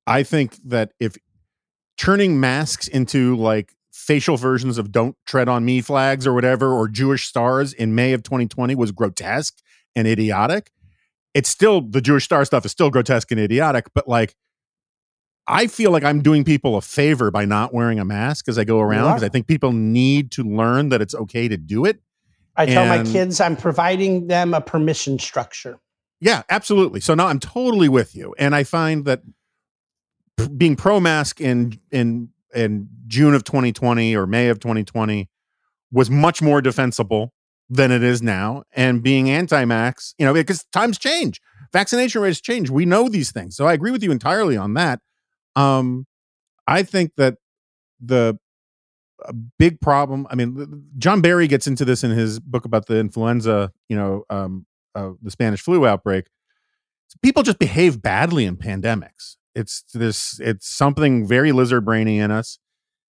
[0.07, 1.17] I think that if
[1.97, 6.87] turning masks into like facial versions of don't tread on me flags or whatever or
[6.87, 9.61] Jewish stars in May of 2020 was grotesque
[9.95, 10.71] and idiotic,
[11.33, 14.35] it's still the Jewish star stuff is still grotesque and idiotic, but like
[15.45, 18.63] I feel like I'm doing people a favor by not wearing a mask as I
[18.63, 19.23] go around because.
[19.23, 21.99] I think people need to learn that it's okay to do it.
[22.55, 25.79] I tell my kids I'm providing them a permission structure.
[26.19, 26.99] Yeah, absolutely.
[26.99, 29.21] So now I'm totally with you, and I find that
[30.37, 35.29] p- being pro mask in in in June of 2020 or May of 2020
[35.91, 37.33] was much more defensible
[37.69, 41.39] than it is now, and being anti-max, you know, because times change,
[41.71, 42.69] vaccination rates change.
[42.71, 44.99] We know these things, so I agree with you entirely on that.
[45.55, 46.07] Um,
[46.67, 47.35] I think that
[47.99, 48.39] the
[49.57, 50.27] big problem.
[50.29, 54.23] I mean, John Barry gets into this in his book about the influenza, you know,
[54.29, 56.27] um, uh, the Spanish flu outbreak.
[57.21, 59.35] People just behave badly in pandemics.
[59.59, 60.39] It's this.
[60.39, 62.59] It's something very lizard brainy in us,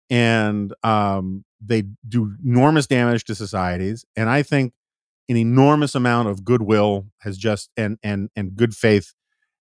[0.10, 4.06] and um, they do enormous damage to societies.
[4.16, 4.74] And I think
[5.28, 9.14] an enormous amount of goodwill has just and and and good faith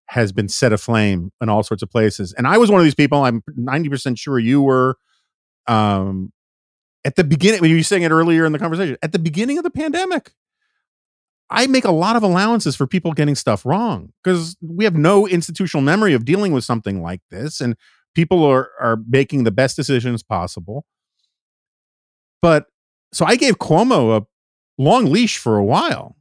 [0.09, 2.33] has been set aflame in all sorts of places.
[2.35, 3.25] And I was one of these people.
[3.25, 4.97] I'm 90 percent sure you were.
[5.67, 6.33] Um,
[7.05, 9.59] at the beginning, when you were saying it earlier in the conversation, at the beginning
[9.59, 10.33] of the pandemic,
[11.51, 15.29] I make a lot of allowances for people getting stuff wrong because we have no
[15.29, 17.77] institutional memory of dealing with something like this, and
[18.15, 20.85] people are are making the best decisions possible.
[22.43, 22.67] But
[23.13, 24.27] so I gave Cuomo a
[24.79, 26.17] long leash for a while,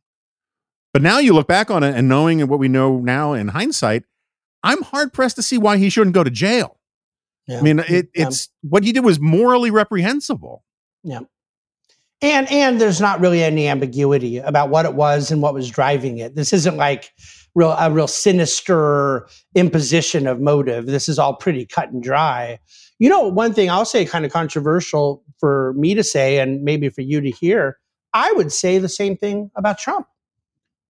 [0.93, 4.03] but now you look back on it and knowing what we know now in hindsight,
[4.63, 6.79] I'm hard pressed to see why he shouldn't go to jail.
[7.47, 7.59] Yeah.
[7.59, 8.27] I mean, mm, it, Yeah.
[8.27, 10.63] it's what he did was morally reprehensible.
[11.03, 11.21] Yeah.
[12.21, 16.17] And and there's not really any ambiguity about what it was and what was driving
[16.17, 16.35] it.
[16.35, 17.11] This isn't like
[17.55, 20.85] real a real sinister imposition of motive.
[20.85, 22.59] This is all pretty cut and dry.
[22.99, 26.89] You know, one thing I'll say kind of controversial for me to say and maybe
[26.89, 27.77] for you to hear,
[28.13, 30.07] I would say the same thing about Trump.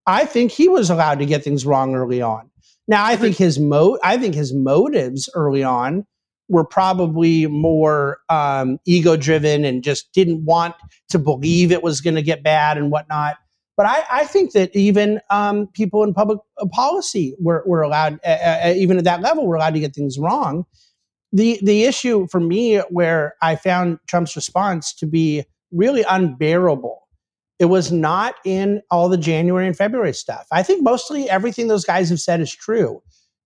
[0.05, 2.51] I think he was allowed to get things wrong early on.
[2.87, 6.05] Now, I think his mo I think his motives early on
[6.47, 10.75] were probably more um, ego driven and just didn't want
[11.09, 13.37] to believe it was going to get bad and whatnot.
[13.77, 18.19] But I, I think that even um, people in public uh, policy were, were allowed,
[18.25, 20.65] uh, uh, even at that level, were allowed to get things wrong.
[21.33, 27.01] The the issue for me, where I found Trump's response to be really unbearable,
[27.59, 30.45] it was not in all the January and February stuff.
[30.53, 33.01] I think mostly everything those guys have said is true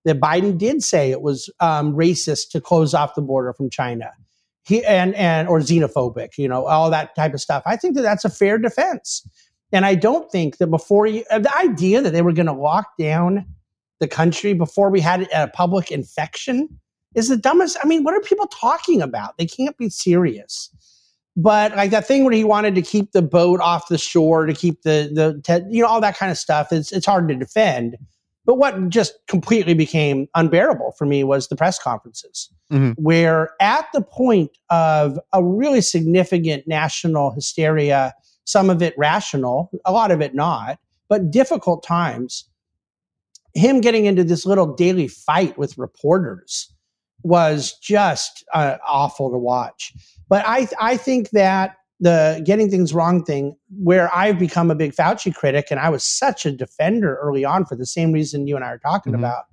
[0.06, 4.12] that Biden did say it was um, racist to close off the border from China,
[4.64, 7.64] he and and or xenophobic, you know, all that type of stuff.
[7.66, 9.28] I think that that's a fair defense,
[9.72, 12.54] and I don't think that before you, uh, the idea that they were going to
[12.54, 13.46] lock down
[14.00, 16.70] the country before we had a public infection
[17.16, 17.78] is the dumbest.
[17.84, 19.38] I mean, what are people talking about?
[19.38, 20.70] They can't be serious.
[21.36, 24.54] But like that thing where he wanted to keep the boat off the shore to
[24.54, 26.72] keep the the you know all that kind of stuff.
[26.72, 27.98] It's it's hard to defend.
[28.50, 32.96] But what just completely became unbearable for me was the press conferences, Mhm.
[32.98, 38.12] where at the point of a really significant national hysteria,
[38.46, 42.46] some of it rational, a lot of it not, but difficult times,
[43.54, 46.74] him getting into this little daily fight with reporters
[47.22, 49.94] was just uh, awful to watch.
[50.28, 54.94] But I, I think that the getting things wrong thing, where I've become a big
[54.94, 58.56] Fauci critic, and I was such a defender early on for the same reason you
[58.56, 59.20] and I are talking Mhm.
[59.20, 59.44] about,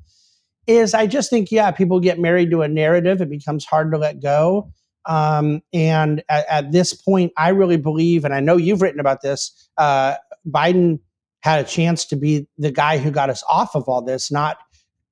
[0.67, 3.21] is I just think, yeah, people get married to a narrative.
[3.21, 4.71] It becomes hard to let go.
[5.07, 9.23] Um, and at, at this point, I really believe, and I know you've written about
[9.23, 10.17] this, uh,
[10.49, 10.99] Biden
[11.41, 14.59] had a chance to be the guy who got us off of all this, not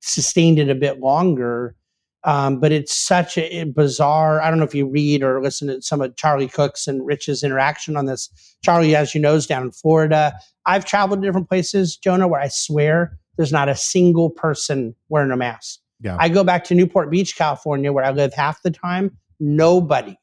[0.01, 1.75] sustained it a bit longer.
[2.25, 4.41] Um, but it's such a, a bizarre.
[4.41, 7.43] I don't know if you read or listen to some of Charlie Cooke's and Rich's
[7.43, 8.29] interaction on this.
[8.63, 10.33] Charlie, as you know, is down in Florida.
[10.65, 15.31] I've traveled to different places, Jonah, where I swear there's not a single person wearing
[15.31, 15.79] a mask.
[16.01, 16.17] Yeah.
[16.19, 19.15] I go back to Newport Beach, California, where I live half the time.
[19.39, 20.17] Nobody,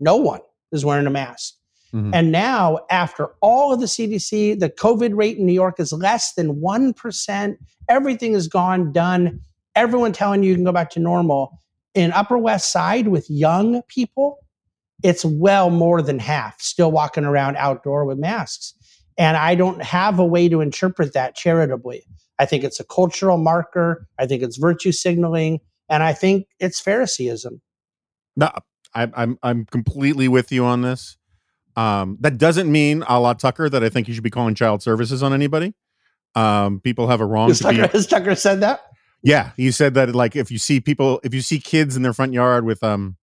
[0.00, 0.40] no one
[0.72, 1.54] is wearing a mask.
[1.92, 2.10] Mhm.
[2.14, 6.32] And now, after all of the CDC, the COVID rate in New York is less
[6.32, 7.58] than 1%.
[7.88, 9.40] Everything is gone, done.
[9.74, 11.60] Everyone telling you you can go back to normal.
[11.94, 14.38] In Upper West Side with young people,
[15.02, 18.74] it's well more than half still walking around outdoor with masks.
[19.18, 22.04] And I don't have a way to interpret that charitably.
[22.38, 24.06] I think it's a cultural marker.
[24.18, 25.60] I think it's virtue signaling.
[25.88, 27.60] And I think it's Phariseeism.
[28.36, 28.50] No,
[28.94, 31.18] I, I'm I'm completely with you on this.
[31.76, 34.82] Um, that doesn't mean, a la Tucker, that I think you should be calling child
[34.82, 35.74] services on anybody.
[36.34, 37.48] Um, people have a wrong.
[37.48, 38.80] Has to be- has Tucker said that?
[39.22, 42.12] Yeah, he said that like if you see people, if you see kids in their
[42.12, 43.16] front yard with um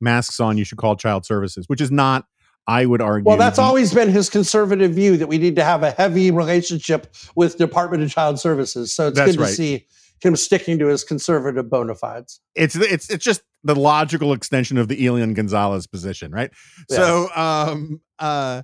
[0.00, 2.26] masks on, you should call child services, which is not.
[2.68, 3.28] I would argue.
[3.28, 7.14] Well, that's always been his conservative view that we need to have a heavy relationship
[7.36, 8.92] with Department of Child Services.
[8.92, 9.54] So it's That's good to right.
[9.54, 9.86] see
[10.20, 12.40] him sticking to his conservative bona fides.
[12.56, 16.50] It's it's it's just the logical extension of the Elian Gonzalez position, right?
[16.90, 18.62] So, um, uh,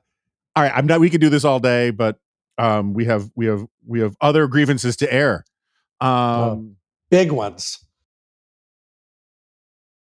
[0.57, 1.01] all right, I'm not.
[1.01, 2.19] We could do this all day, but
[2.59, 5.45] um, we have we have we have other grievances to air.
[6.01, 6.77] Um.
[7.13, 7.79] Big ones.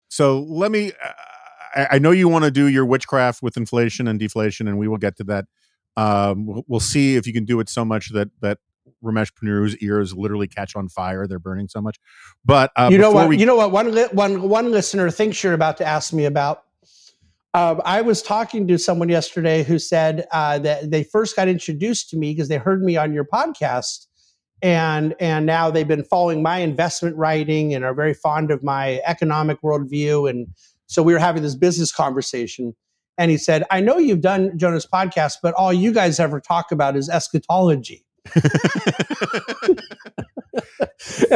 [0.09, 0.91] so let me.
[0.91, 4.87] Uh, I, know you want to do your witchcraft with inflation and deflation, and we
[4.87, 5.45] will get to that.
[5.97, 8.59] Um, we'll, we'll see if you can do it so much that that
[9.03, 11.97] Ramesh Ponnuru's ears literally catch on fire; they're burning so much.
[12.45, 13.27] But uh, you know what?
[13.27, 13.71] we- you know what?
[13.71, 16.63] One li- one one listener thinks you're about to ask me about.
[17.55, 22.11] Um, I was talking to someone yesterday who said uh, that they first got introduced
[22.11, 24.05] to me because they heard me on your podcast,
[24.63, 29.01] and and now they've been following my investment writing and are very fond of my
[29.05, 30.27] economic worldview.
[30.29, 30.47] And
[30.87, 32.73] so we were having this business conversation,
[33.17, 36.71] and he said, "I know you've done Jonah's podcast, but all you guys ever talk
[36.71, 38.43] about is eschatology." and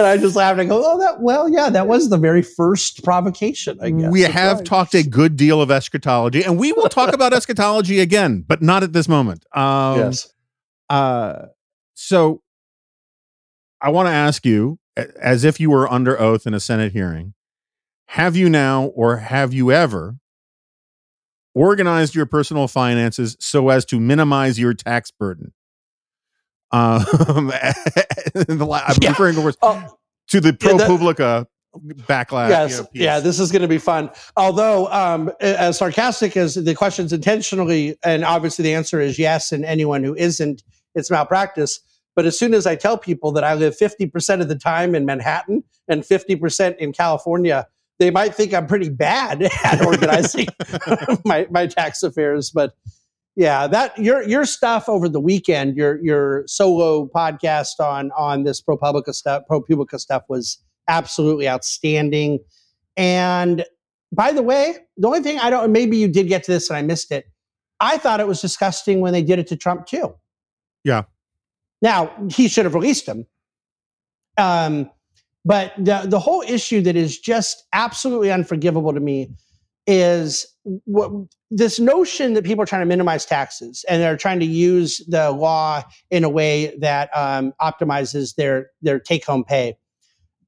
[0.05, 0.61] I just laughed.
[0.61, 4.21] I go, "Oh, that well, yeah, that was the very first provocation." I guess we
[4.21, 4.65] That's have right.
[4.65, 8.83] talked a good deal of eschatology, and we will talk about eschatology again, but not
[8.83, 9.45] at this moment.
[9.53, 10.33] Um, yes.
[10.89, 11.47] Uh,
[11.93, 12.41] so
[13.81, 17.33] I want to ask you, as if you were under oath in a Senate hearing,
[18.07, 20.17] have you now or have you ever
[21.53, 25.53] organized your personal finances so as to minimize your tax burden?
[26.71, 26.99] Um,
[28.33, 29.09] the I'm Yeah.
[29.09, 29.97] referring, course, Oh,
[30.29, 31.45] to the Yeah, ProPublica
[32.07, 32.49] backlash.
[32.49, 32.71] yes.
[32.71, 33.19] you know, yeah.
[33.19, 34.09] This is going to be fun.
[34.35, 39.63] Although, um, as sarcastic as the question's intentionally, and obviously the answer is yes, and
[39.63, 40.63] anyone who isn't,
[40.95, 41.79] it's malpractice.
[42.17, 45.05] But as soon as I tell people that I live 50% of the time in
[45.05, 47.67] Manhattan and 50% in California,
[47.99, 50.47] they might think I'm pretty bad at organizing
[51.25, 52.49] my, my tax affairs.
[52.49, 52.75] But
[53.35, 58.63] yeah, that your your stuff over the weekend, your your solo podcast on on this
[58.63, 62.39] ProPublica stuff, ProPublica stuff was absolutely outstanding.
[62.95, 63.63] And
[64.11, 66.77] by the way, the only thing I don't maybe you did get to this and
[66.77, 67.27] I missed it.
[67.79, 70.15] I thought it was disgusting when they did it to Trump too.
[70.83, 71.03] Yeah.
[71.81, 73.25] Now he should have released him.
[74.37, 74.89] Um,
[75.45, 79.29] but the the whole issue that is just absolutely unforgivable to me
[79.87, 80.45] is
[80.83, 81.09] what
[81.49, 85.31] this notion that people are trying to minimize taxes and they're trying to use the
[85.31, 89.77] law in a way that um, optimizes their their take home pay.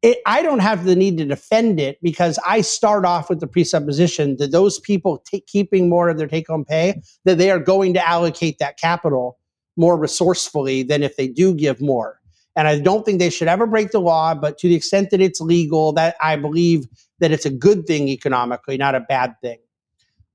[0.01, 3.47] It, I don't have the need to defend it because I start off with the
[3.47, 7.59] presupposition that those people take, keeping more of their take home pay that they are
[7.59, 9.38] going to allocate that capital
[9.79, 12.19] more resourcefully than if they do give more.
[12.55, 15.21] And I don't think they should ever break the law, but to the extent that
[15.21, 16.85] it's legal, that I believe
[17.19, 19.59] that it's a good thing economically, not a bad thing.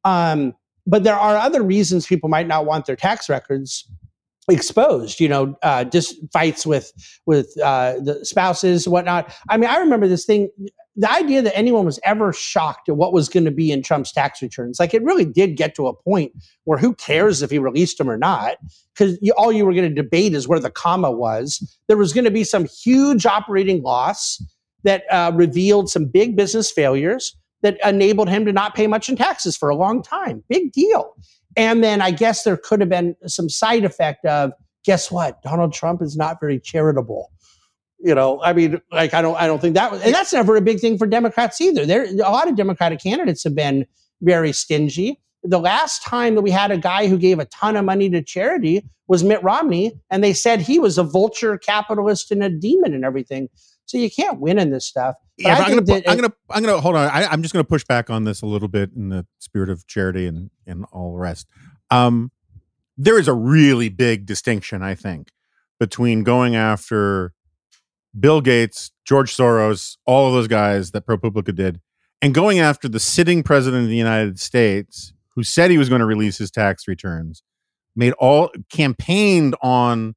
[0.05, 0.55] Um,
[0.87, 3.87] but there are other reasons people might not want their tax records
[4.49, 5.21] exposed.
[5.21, 6.93] You know, uh, just fights with
[7.27, 9.35] with uh, the spouses, whatnot.
[9.49, 10.49] I mean, I remember this thing.
[10.97, 14.13] The idea that anyone was ever shocked at what was going to be in Trump's
[14.13, 16.33] tax returns, like it really did get to a point
[16.65, 18.59] where who cares if he released them or not?
[18.93, 21.77] Because all you were going to debate is where the comma was.
[21.89, 24.41] There was going to be some huge operating loss
[24.85, 29.17] that uh, revealed some big business failures that enabled him to not pay much in
[29.17, 30.45] taxes for a long time.
[30.49, 31.17] Big deal.
[31.57, 34.53] And then I guess there could have been some side effect of
[34.85, 35.43] guess what?
[35.43, 37.33] Donald Trump is not very charitable.
[38.05, 40.57] You know, I mean, like I don't, I don't think that was, and that's never
[40.57, 41.87] a big thing for Democrats either.
[41.87, 43.87] There, a lot of Democratic candidates have been
[44.21, 45.19] very stingy.
[45.43, 48.21] The last time that we had a guy who gave a ton of money to
[48.21, 52.93] charity was Mitt Romney, and they said he was a vulture capitalist and a demon
[52.93, 53.49] and everything.
[53.87, 55.15] So you can't win in this stuff.
[55.39, 57.09] But Yeah, I I'm gonna, I'm gonna, I'm gonna hold on.
[57.09, 59.87] I, I'm just gonna push back on this a little bit in the spirit of
[59.87, 61.47] charity and and all the rest.
[61.91, 62.33] Um,
[62.99, 65.31] there is a really big distinction, I think,
[65.81, 67.33] between going after
[68.19, 71.81] Bill Gates, George Soros, all of those guys that ProPublica did,
[72.23, 75.99] and going after the sitting president of the United States, who said he was going
[76.01, 77.43] to release his tax returns,
[77.97, 80.15] made all campaigned on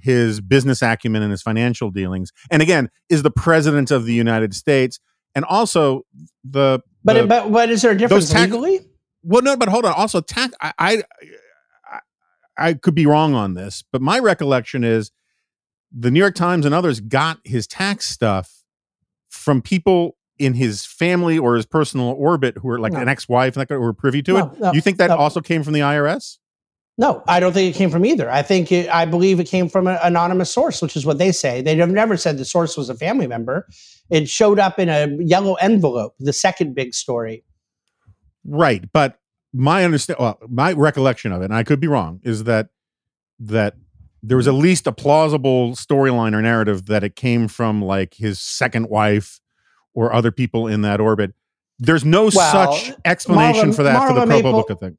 [0.00, 4.54] his business acumen and his financial dealings, and again is the president of the United
[4.54, 4.98] States,
[5.34, 6.02] and also
[6.44, 8.80] the but, the- but but is there a difference tax- legally?
[9.22, 9.92] well, no, but hold on.
[9.94, 10.54] Also, tax.
[10.62, 11.02] I, I,
[12.56, 15.10] I could be wrong on this, but my recollection is
[15.92, 18.62] the New York Times and others got his tax stuff
[19.28, 23.00] from people in his family or his personal orbit who were like No.
[23.00, 24.60] an ex-wife and that who were privy to No, it.
[24.60, 26.38] no, you think that also came from the IRS?
[26.96, 28.30] No, I don't think it came from either.
[28.30, 31.32] I think it, I believe it came from an anonymous source, which is what they
[31.32, 31.62] say.
[31.62, 33.66] They have never said the source was a family member.
[34.10, 36.14] It showed up in a yellow envelope.
[36.20, 37.44] The second big story.
[38.44, 39.18] Right, but
[39.52, 42.68] my understand well, my recollection of it, and I could be wrong, is that
[43.40, 43.76] that
[44.22, 48.40] there was at least a plausible storyline or narrative that it came from like his
[48.40, 49.40] second wife
[49.94, 51.32] or other people in that orbit.
[51.78, 54.98] There's no Well, such explanation Marla- for that for the Marla Maple- ProPublica thing.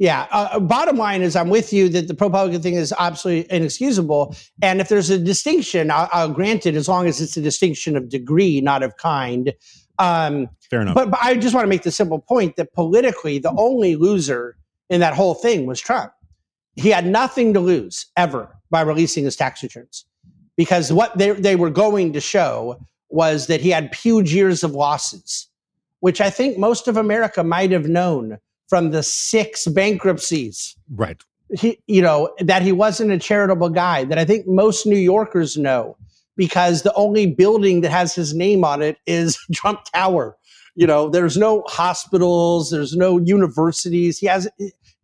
[0.00, 0.28] Yeah.
[0.30, 4.34] Uh, bottom line is, I'm with you that the ProPublica thing is absolutely inexcusable.
[4.62, 7.96] And if there's a distinction, I'll, I'll grant it as long as it's a distinction
[7.96, 9.52] of degree, not of kind.
[9.98, 10.94] Um, Fair enough.
[10.94, 14.56] But, but I just want to make the simple point that politically, the only loser
[14.88, 16.12] in that whole thing was Trump.
[16.78, 20.04] He had nothing to lose ever by releasing his tax returns
[20.56, 24.72] because what they, they were going to show was that he had huge years of
[24.72, 25.48] losses,
[26.00, 31.20] which I think most of America might have known from the six bankruptcies right.
[31.58, 35.56] he, you know, that he wasn't a charitable guy, that I think most New Yorkers
[35.56, 35.96] know
[36.36, 40.36] because the only building that has his name on it is Trump Tower.
[40.76, 44.18] You know, there's no hospitals, there's no universities.
[44.18, 44.48] He has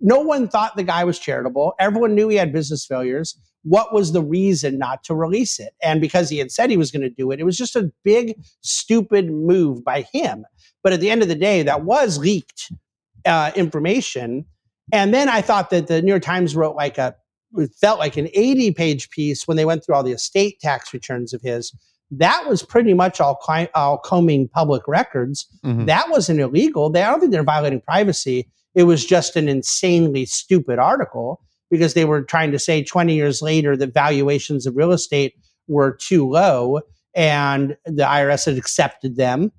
[0.04, 1.72] no one thought the guy was charitable.
[1.80, 3.36] Everyone knew he had business failures.
[3.62, 5.72] What was the reason not to release it?
[5.82, 7.90] And because he had said he was going to do it, it was just a
[8.04, 10.44] big, stupid move by him.
[10.82, 12.70] But at the end of the day, that was leaked
[13.24, 14.44] uh, information.
[14.92, 17.16] And then I thought that the New York Times wrote like a,
[17.56, 20.92] it felt like an 80 page piece when they went through all the estate tax
[20.92, 21.74] returns of his.
[22.10, 23.40] That was pretty much all,
[23.74, 25.46] all combing public records.
[25.64, 25.86] Mhm.
[25.86, 26.90] That wasn't illegal.
[26.90, 28.50] They, I don't think they're violating privacy.
[28.74, 33.42] It was just an insanely stupid article because they were trying to say 20 years
[33.42, 35.34] later that valuations of real estate
[35.68, 36.80] were too low
[37.14, 39.52] and the IRS had accepted them.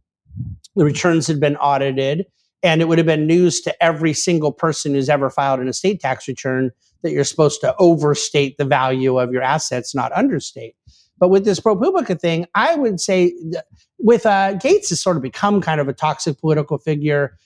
[0.76, 2.26] The returns had been audited
[2.63, 5.99] and it would have been news to every single person who's ever filed an estate
[5.99, 6.72] tax return
[7.03, 10.76] that you're supposed to overstate the value of your assets, not understate.
[11.20, 13.63] But with this ProPublica thing, I would say th-
[13.99, 17.38] with uh, Gates has sort of become kind of a toxic political figure.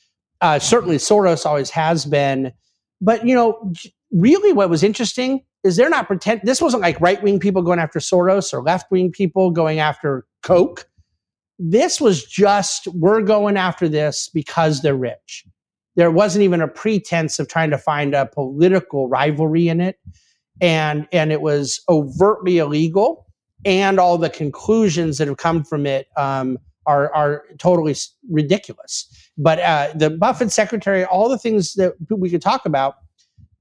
[0.42, 2.54] Uh, certainly, Soros always has been.
[3.02, 3.74] But you know,
[4.12, 6.42] really, what was interesting is they're not pretend.
[6.44, 10.26] This wasn't like right wing people going after Soros or left wing people going after
[10.44, 10.86] Koch.
[11.60, 15.46] this was just we're going after this because they're rich.
[15.96, 20.00] There wasn't even a pretense of trying to find a political rivalry in it,
[20.62, 23.26] and and it was overtly illegal.
[23.66, 27.96] And all the conclusions that have come from it um, are are totally
[28.30, 29.19] ridiculous.
[29.40, 32.96] But uh, the Buffett secretary, all the things that we could talk about.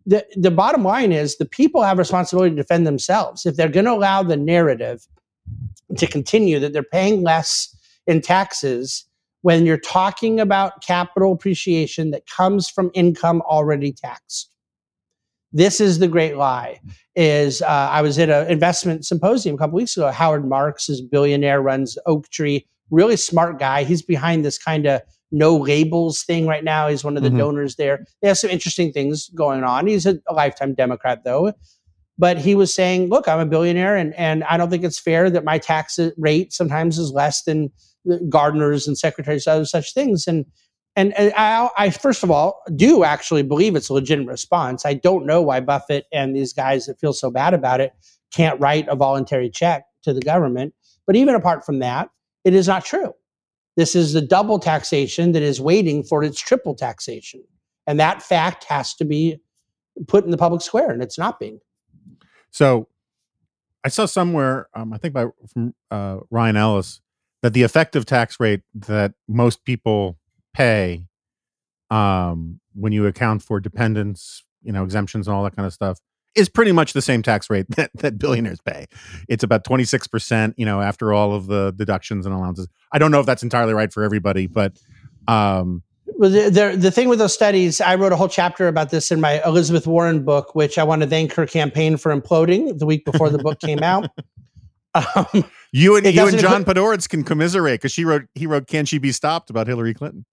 [0.07, 3.47] The, the bottom line is the people have responsibility to defend themselves.
[3.47, 5.07] If they're going to allow the narrative
[5.97, 7.74] to continue that they're paying less
[8.07, 9.05] in taxes
[9.43, 14.51] when you're talking about capital appreciation that comes from income already taxed.
[15.53, 16.81] This is the great lie.
[17.14, 20.11] Is uh, I was at an investment symposium a couple weeks ago.
[20.11, 23.85] Howard Marks is billionaire, runs Oaktree, really smart guy.
[23.85, 26.89] He's behind this kind of no labels thing right now.
[26.89, 27.39] He's one of the Mhm.
[27.39, 28.05] donors there.
[28.22, 29.87] They have some interesting things going on.
[29.87, 31.53] He's a, a lifetime Democrat though.
[32.20, 35.31] But he was saying, look, I'm a billionaire and, and I don't think it's fair
[35.31, 37.70] that my tax rate sometimes is less than
[38.29, 40.26] gardeners and secretaries, other such things.
[40.26, 40.47] And
[40.97, 44.85] and, and I, I first of all do actually believe it's a legitimate response.
[44.85, 47.93] I don't know why Buffett and these guys that feel so bad about it
[48.35, 50.74] can't write a voluntary check to the government.
[51.07, 52.11] But even apart from that,
[52.45, 53.14] it is not true.
[53.79, 57.45] This is the double taxation that is waiting for its triple taxation.
[57.87, 59.39] And that fact has to be
[60.09, 61.61] put in the public square, and it's not being.
[62.51, 62.89] So
[63.85, 67.01] I saw somewhere, um, I think by from uh, Ryan Ellis,
[67.43, 70.18] that the effective tax rate that most people
[70.53, 71.05] pay
[71.89, 76.01] um, when you account for dependents, you know, exemptions and all that kind of stuff
[76.39, 78.86] is pretty much the same tax rate that, that billionaires pay.
[79.28, 82.68] It's about 26%, you know, after all of the deductions and allowances.
[82.93, 84.78] I don't know if that's entirely right for everybody, but
[85.26, 88.91] um, Well, the, the, the thing with those studies, I wrote a whole chapter about
[88.91, 92.78] this in my Elizabeth Warren book, which I want to thank her campaign for imploding
[92.78, 94.11] the week before the book came out.
[94.95, 98.66] Um, you and you and John include- Podhoretz can commiserate because she wrote he wrote
[98.66, 100.24] "Can She Be Stopped" about Hillary Clinton.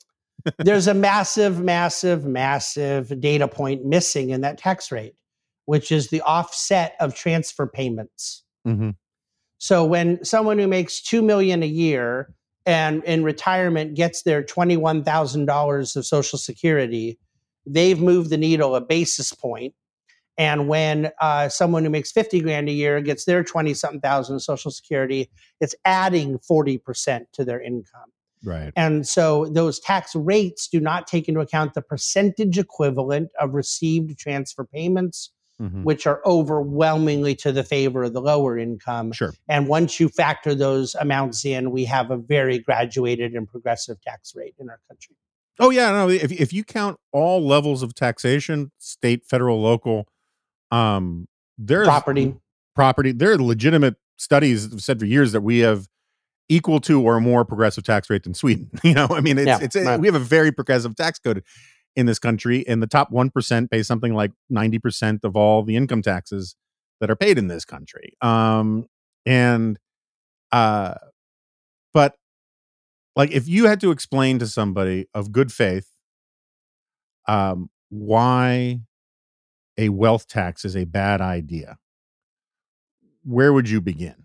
[0.58, 5.16] there's a massive, massive, massive data point missing in that tax rate,
[5.66, 8.44] which is the offset of transfer payments.
[8.68, 8.92] Mm-hmm.
[9.58, 12.34] So when someone who makes two million a year
[12.66, 17.20] and in retirement gets their twenty-one thousand dollars of Social Security,
[17.66, 19.74] they've moved the needle a basis point.
[20.38, 24.40] And when uh, someone who makes 50 grand a year gets their 20 something thousand
[24.42, 25.30] Social Security,
[25.62, 28.12] it's adding 40% to their income.
[28.44, 28.72] Right.
[28.76, 34.20] And so those tax rates do not take into account the percentage equivalent of received
[34.20, 35.32] transfer payments,
[35.62, 35.84] Mhm.
[35.84, 39.12] which are overwhelmingly to the favor of the lower income.
[39.14, 39.34] Sure.
[39.48, 44.34] And once you factor those amounts in, we have a very graduated and progressive tax
[44.36, 45.16] rate in our country.
[45.58, 46.10] Oh yeah, no.
[46.10, 50.08] If if you count all levels of taxation, state, federal, local,
[50.72, 51.28] um,
[51.58, 52.36] there's Property.
[52.76, 53.12] property.
[53.14, 55.88] There are legitimate studies that have said for years that we have
[56.50, 58.70] equal to or more progressive tax rate than Sweden.
[58.84, 60.00] You know, I mean, it's Yeah, it's a, right.
[60.00, 61.44] we have a very progressive tax code
[61.96, 65.64] in this country, and the top one percent pay something like ninety percent of all
[65.64, 66.56] the income taxes
[67.00, 68.14] that are paid in this country.
[68.22, 68.88] Um,
[69.26, 69.80] and
[70.52, 70.96] uh,
[71.94, 72.16] but
[73.16, 75.90] like if you had to explain to somebody of good faith
[77.28, 78.80] um why
[79.78, 81.78] a wealth tax is a bad idea
[83.24, 84.25] where would you begin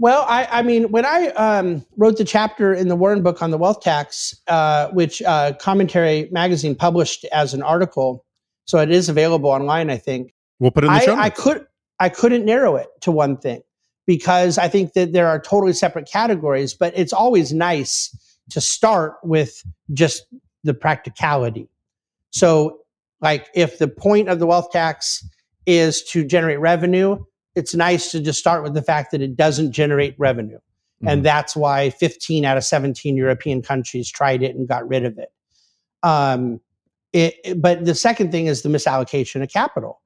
[0.00, 3.50] Well, I, I mean, when I um, wrote the chapter in the Warren book on
[3.50, 8.24] the wealth tax, uh, which uh, Commentary Magazine published as an article,
[8.64, 10.32] so it is available online, I think.
[10.58, 11.66] we'll put it in the I, show I could
[11.98, 13.60] I couldn't narrow it to one thing
[14.06, 18.16] because I think that there are totally separate categories, but it's always nice
[18.52, 20.24] to start with just
[20.64, 21.68] the practicality.
[22.30, 22.78] So,
[23.20, 25.28] like if the point of the wealth tax
[25.66, 27.22] is to generate revenue,
[27.54, 30.58] it's nice to just start with the fact that it doesn't generate revenue.
[31.02, 31.12] Mhm.
[31.12, 35.18] And that's why 15 out of 17 European countries tried it and got rid of
[35.18, 35.32] it.
[36.02, 36.60] Um,
[37.12, 40.00] it, but the second thing is the misallocation of capital,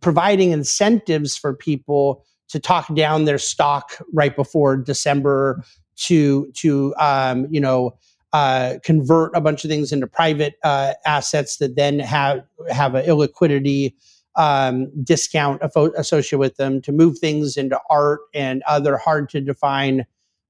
[0.00, 5.64] providing incentives for people to talk down their stock right before December
[5.96, 7.96] to to um, you know
[8.32, 13.04] uh, convert a bunch of things into private uh, assets that then have have an
[13.06, 13.94] illiquidity
[14.36, 15.62] um, discount
[15.96, 20.04] associated with them to move things into art and other hard to define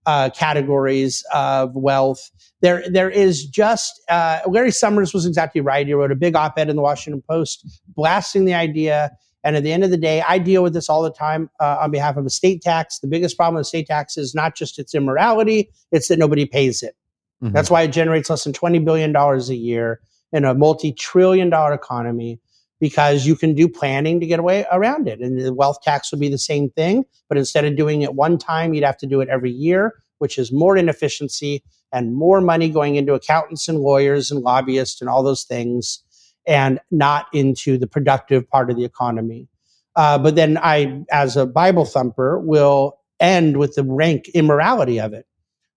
[0.07, 2.31] uh, categories of wealth.
[2.61, 5.87] There, there is just uh, Larry Summers was exactly right.
[5.87, 9.11] He wrote a big op-ed in the Washington Post blasting the idea.
[9.43, 11.79] And at the end of the day, I deal with this all the time uh,
[11.81, 12.99] on behalf of estate tax.
[13.01, 16.83] The biggest problem with estate tax is not just its immorality; it's that nobody pays
[16.83, 16.97] it.
[17.43, 17.53] Mhm.
[17.53, 20.01] That's why it generates less than $20 billion a year
[20.33, 22.41] in a multi trillion dollar economy
[22.85, 25.21] because you can do planning to get away around it.
[25.21, 27.05] And the wealth tax would be the same thing.
[27.31, 30.37] But instead of doing it one time, you'd have to do it every year, which
[30.37, 35.23] is more inefficiency and more money going into accountants and lawyers and lobbyists and all
[35.23, 36.03] those things
[36.47, 39.49] and not into the productive part of the economy.
[39.97, 45.15] Uh, but then I, as a Bible thumper, will end with the rank immorality of
[45.15, 45.27] it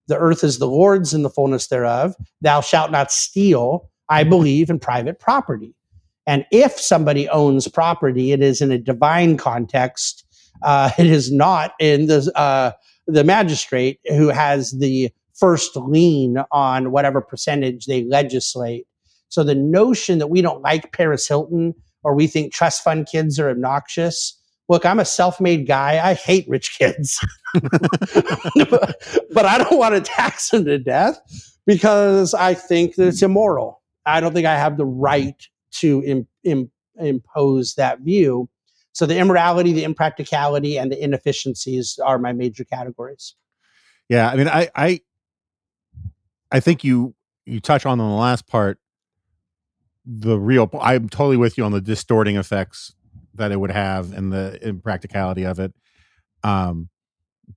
[0.08, 2.16] the earth is the Lord's and the fullness thereof.
[2.40, 3.90] Thou shalt not steal.
[4.08, 5.74] I believe in private property.
[6.28, 10.26] And if somebody owns property, it is in a divine context.
[10.62, 12.72] Uh, it is not in the uh,
[13.06, 18.86] the magistrate who has the first lien on whatever percentage they legislate.
[19.30, 23.40] So the notion that we don't like Paris Hilton or we think trust fund kids
[23.40, 24.38] are obnoxious.
[24.68, 26.06] Look, I'm a self-made guy.
[26.06, 27.18] I hate rich kids
[27.54, 31.18] but I don't want to tax them to death
[31.66, 33.80] because I think that it's immoral.
[34.04, 38.48] I don't think I have the right to Im- im- impose that view.
[38.92, 43.34] So the immorality, the impracticality, and the inefficiencies are my major categories.
[44.08, 45.00] yeah i mean i i
[46.50, 47.14] i think you
[47.46, 48.78] you touch on in the last part
[50.06, 52.94] the real i'm totally with you on the distorting effects
[53.34, 55.72] that it would have and the impracticality of it
[56.42, 56.88] um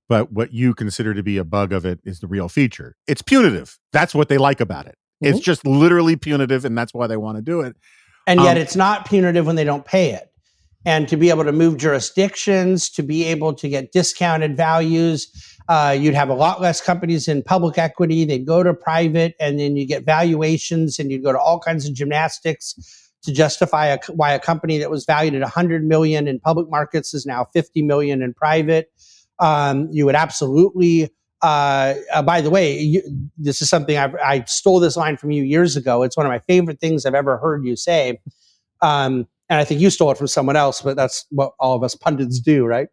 [0.08, 3.22] but what you consider to be a bug of it is the real feature it's
[3.22, 5.44] punitive that's what they like about it it's Mhm.
[5.44, 7.74] just literally punitive and that's why they want to do it
[8.26, 10.28] And yet Um, it's not punitive when they don't pay it.
[10.84, 15.28] And to be able to move jurisdictions, to be able to get discounted values,
[15.68, 18.24] uh, you'd have a lot less companies in public equity.
[18.24, 21.86] They'd go to private, and then you get valuations, and you'd go to all kinds
[21.86, 22.74] of gymnastics
[23.22, 27.14] to justify a, why a company that was valued at 100 million in public markets
[27.14, 28.90] is now 50 million in private.
[29.38, 31.10] Um, you would absolutely.
[31.42, 33.02] Uh, uh, by the way, you,
[33.36, 36.02] this is something I've, I stole this line from you years ago.
[36.02, 38.20] It's one of my favorite things I've ever heard you say.
[38.80, 41.82] Um, and I think you stole it from someone else, but that's what all of
[41.82, 42.88] us pundits do, right?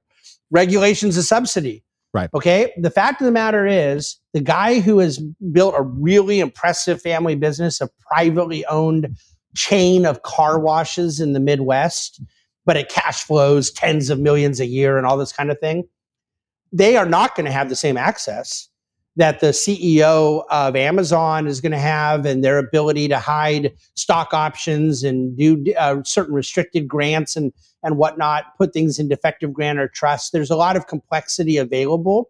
[0.52, 1.84] Regulation's a subsidy.
[2.12, 2.30] Right.
[2.34, 2.74] Okay.
[2.78, 5.20] The fact of the matter is, the guy who has
[5.52, 9.16] built a really impressive family business, a privately owned
[9.56, 12.22] chain of car washes in the Midwest,
[12.66, 15.84] but it cash flows tens of millions a year and all this kind of thing,
[16.72, 18.70] they are not going to have the same access
[19.16, 24.34] that the CEO of Amazon is going to have and their ability to hide stock
[24.34, 27.52] options and do uh, certain restricted grants and,
[27.84, 30.32] and whatnot, put things in defective grantor trust.
[30.32, 32.30] There's a lot of complexity available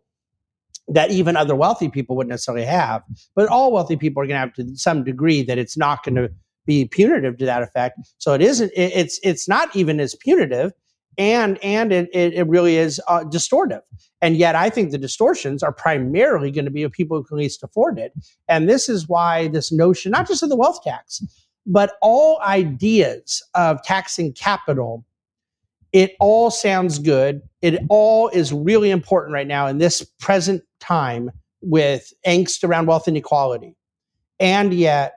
[0.87, 3.03] that even other wealthy people wouldn't necessarily have.
[3.35, 6.15] But all wealthy people are going to have to some degree that it's not going
[6.15, 6.31] to
[6.65, 7.99] be punitive to that effect.
[8.17, 8.71] So it isn't.
[8.75, 10.71] It's it's not even as punitive,
[11.19, 13.81] and and it it, it really is uh, distortive.
[14.21, 17.37] And yet, I think the distortions are primarily going to be of people who can
[17.37, 18.13] least afford it.
[18.47, 21.21] And this is why this notion, not just of the wealth tax,
[21.65, 25.05] but all ideas of taxing capital,
[25.93, 27.41] it all sounds good.
[27.61, 33.07] It all is really important right now in this present time with angst around wealth
[33.07, 33.75] inequality.
[34.39, 35.13] And yet,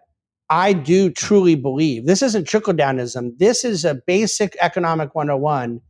[0.51, 3.39] I do truly believe this isn't trickle downism.
[3.39, 5.81] This is a basic economic 101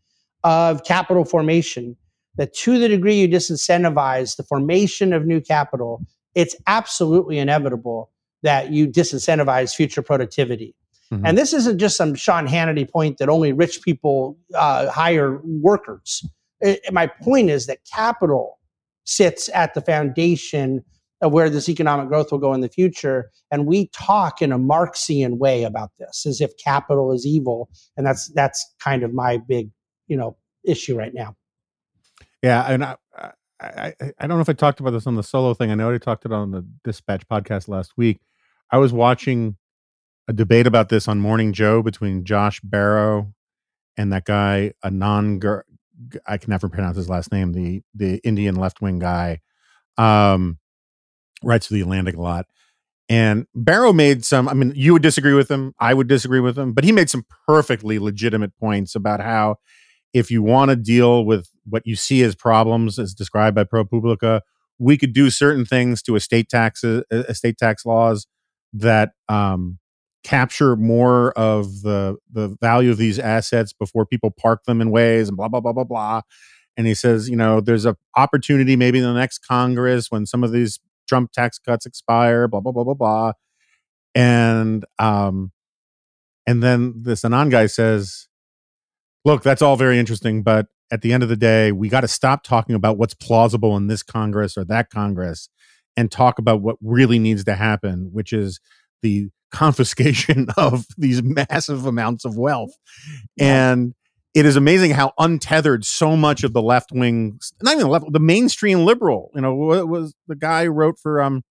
[0.45, 1.97] of capital formation
[2.37, 8.11] that to the degree you disincentivize the formation of new capital, it's absolutely inevitable
[8.43, 10.75] that you disincentivize future productivity.
[11.13, 11.27] Mm-hmm.
[11.27, 16.27] And this isn't just some Sean Hannity point that only rich people uh, hire workers.
[16.61, 18.59] It, my point is that capital
[19.05, 20.83] sits at the foundation
[21.21, 23.31] of where this economic growth will go in the future.
[23.51, 28.07] And we talk in a Marxian way about this, as if capital is evil, and
[28.07, 29.71] that's that's kind of my big,
[30.13, 31.35] you know, issue right now.
[32.43, 32.97] Yeah, and I,
[33.59, 35.71] I, I don't know if I talked about this on the solo thing.
[35.71, 38.21] I know I talked it on the Dispatch podcast last week.
[38.71, 39.57] I was watching
[40.29, 43.33] a debate about this on Morning Joe between Josh Barro
[43.97, 45.63] and that guy Anand.
[46.27, 47.55] I can never pronounce his last name.
[47.55, 49.41] The the Indian left wing guy,
[49.97, 50.59] um,
[51.43, 52.45] writes for the Atlantic a lot.
[53.09, 54.47] And Barro made some.
[54.47, 55.75] I mean, you would disagree with him.
[55.79, 59.57] I would disagree with him, but he made some perfectly legitimate points about how
[60.13, 64.41] if you want to deal with what you see as problems as described by ProPublica,
[64.79, 68.27] we could do certain things to estate taxes, estate tax laws
[68.73, 69.79] that um,
[70.25, 75.29] capture more of the the value of these assets before people park them in ways
[75.29, 76.21] and blah blah blah blah blah.
[76.77, 80.43] And he says, you know, there's an opportunity maybe in the next Congress when some
[80.43, 83.33] of these Trump tax cuts expire, blah blah blah blah blah.
[84.15, 85.53] And um,
[86.47, 88.29] and then this Anand guy says,
[89.25, 92.09] look, that's all very interesting, but at the end of the day, we got to
[92.09, 95.49] stop talking about what's plausible in this Congress or that Congress
[95.97, 98.61] and talk about what really needs to happen, which is
[99.03, 102.73] the confiscation of these massive amounts of wealth.
[103.39, 103.95] And
[104.35, 108.11] it is amazing how untethered so much of the left wing, not even the left,
[108.11, 111.43] the mainstream liberal, you know, what was the guy who wrote for um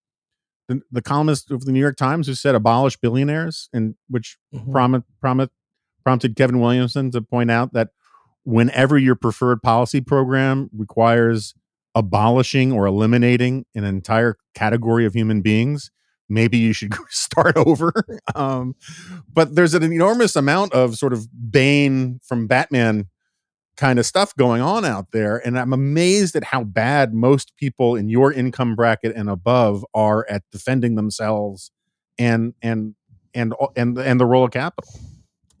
[0.68, 4.72] the, the columnist of the New York Times who said abolish billionaires and which mm-hmm.
[4.72, 5.52] promised promised
[6.04, 7.88] prompted Kevin Williamson to point out that
[8.44, 11.54] whenever your preferred policy program requires
[11.94, 15.90] abolishing or eliminating an entire category of human beings,
[16.28, 17.92] maybe you should start over.
[18.34, 18.74] um,
[19.32, 23.08] but there's an enormous amount of sort of Bane from Batman
[23.76, 25.44] kind of stuff going on out there.
[25.44, 30.26] And I'm amazed at how bad most people in your income bracket and above are
[30.28, 31.70] at defending themselves
[32.18, 32.94] and and
[33.34, 34.92] and and and the role of capital.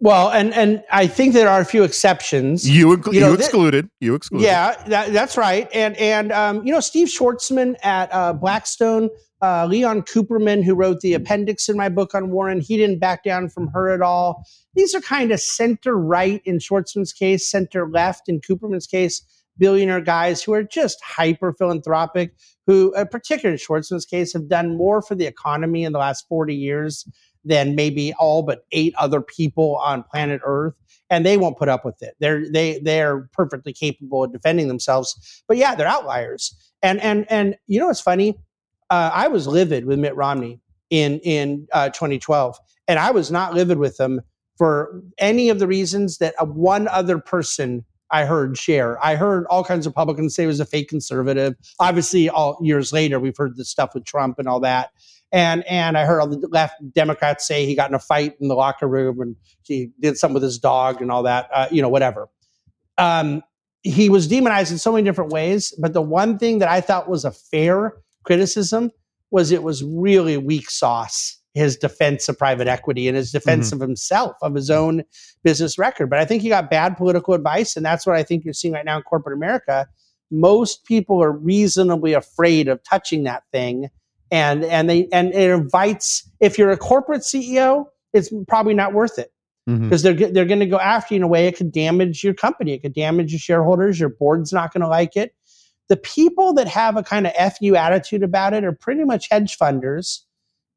[0.02, 2.68] Well, and and I think there are a few exceptions.
[2.68, 3.82] You you, know, you excluded.
[3.82, 4.44] Th- you excluded.
[4.44, 5.68] Yeah, that, that's right.
[5.72, 9.10] And and um, you know, Steve Schwarzman at uh, Blackstone,
[9.42, 13.22] uh, Leon Cooperman, who wrote the appendix in my book on Warren, he didn't back
[13.22, 14.44] down from her at all.
[14.74, 19.22] These are kind of center right in Schwarzman's case, center left in Cooperman's case.
[19.58, 22.34] Billionaire guys who are just hyper philanthropic,
[22.66, 26.26] who, uh, particularly in Schwarzman's case, have done more for the economy in the last
[26.28, 27.06] 40 years
[27.44, 30.74] than maybe all but eight other people on planet Earth,
[31.10, 32.14] and they won't put up with it.
[32.20, 35.42] They're they they're perfectly capable of defending themselves.
[35.48, 36.54] But yeah, they're outliers.
[36.82, 38.38] And and and you know what's funny?
[38.90, 43.54] Uh, I was livid with Mitt Romney in in uh, 2012, and I was not
[43.54, 44.20] livid with him
[44.58, 49.02] for any of the reasons that a one other person I heard share.
[49.02, 51.54] I heard all kinds of Republicans say he was a fake conservative.
[51.80, 54.90] Obviously, all years later, we've heard the stuff with Trump and all that.
[55.32, 58.48] And and I heard all the left Democrats say he got in a fight in
[58.48, 61.48] the locker room and he did something with his dog and all that.
[61.52, 62.28] Uh, you know, whatever.
[62.98, 63.42] Um,
[63.82, 67.08] he was demonized in so many different ways, but the one thing that I thought
[67.08, 68.90] was a fair criticism
[69.30, 73.82] was it was really weak sauce his defense of private equity and his defense mm-hmm.
[73.82, 75.02] of himself, of his own
[75.44, 76.08] business record.
[76.08, 78.74] But I think he got bad political advice, and that's what I think you're seeing
[78.74, 79.86] right now in corporate America.
[80.30, 83.88] Most people are reasonably afraid of touching that thing
[84.32, 89.18] and and they and it invites if you're a corporate CEO, it's probably not worth
[89.18, 89.32] it.
[89.66, 90.18] Because mm-hmm.
[90.18, 92.72] they're they're going to go after you in a way it could damage your company,
[92.72, 95.34] it could damage your shareholders, your board's not going to like it.
[95.88, 99.56] the people that have a kind of fu attitude about it are pretty much hedge
[99.58, 100.20] funders.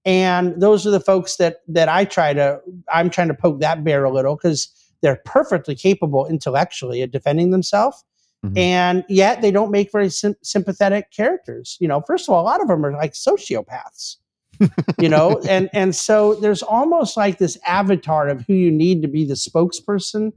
[0.03, 2.59] And those are the folks that that i try to
[2.93, 4.69] i'm trying to poke that bear a little because
[5.01, 8.03] they're perfectly capable intellectually of defending themselves
[8.45, 8.57] Mhm.
[8.57, 12.47] and yet they don't make very sym- sympathetic characters you know first of all a
[12.47, 14.17] lot of them are like sociopaths
[14.99, 19.07] you know and and so there's almost like this avatar of who you need to
[19.07, 20.31] be the spokesperson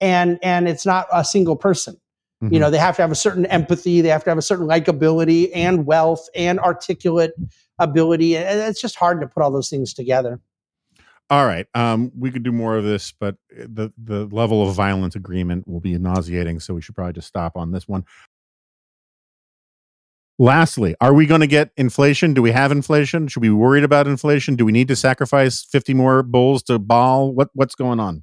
[0.00, 1.96] and and it's not a single person
[2.40, 2.60] you Mhm.
[2.60, 5.50] know they have to have a certain empathy they have to have a certain likability
[5.54, 7.32] and wealth and articulate
[7.78, 10.40] ability and it's just hard to put all those things together
[11.34, 11.66] All right.
[11.74, 15.80] Um, we could do more of this, but the the level of violent agreement will
[15.80, 18.04] be nauseating, so we should probably just stop on this one.
[20.38, 22.34] Lastly, are we going to get inflation?
[22.34, 23.26] Do we have inflation?
[23.26, 24.54] Should we be worried about inflation?
[24.54, 27.34] Do we need to sacrifice 50 more bulls to Baal?
[27.34, 28.22] What what's going on?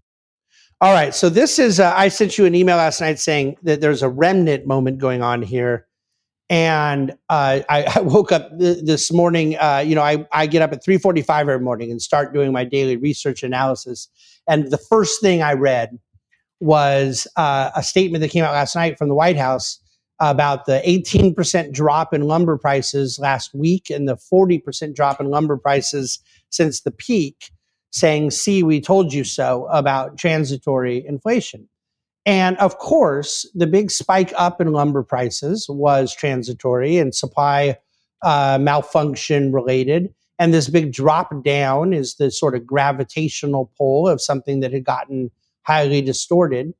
[0.80, 3.82] all right so this is uh, i sent you an email last night saying that
[3.82, 5.86] there's a remnant moment going on here
[6.52, 10.62] and uh, I, I woke up th- this morning uh, you know I, I get
[10.62, 14.08] up at 3.45 every morning and start doing my daily research analysis
[14.47, 15.97] and the first thing i read
[16.60, 19.80] was uh, a statement that came out last night from the white house
[20.20, 25.58] about the 18% drop in lumber prices last week and the 40% drop in lumber
[25.58, 26.20] prices
[26.52, 27.49] since the peak
[27.91, 31.68] saying, see, we told you so about transitory inflation.
[32.26, 37.78] And of course, the big spike up in lumber prices was transitory and supply
[38.22, 40.13] uh, malfunction related.
[40.38, 44.84] And this big drop down is the sort of gravitational pull of something that had
[44.84, 45.32] gotten
[45.63, 46.74] highly distorted.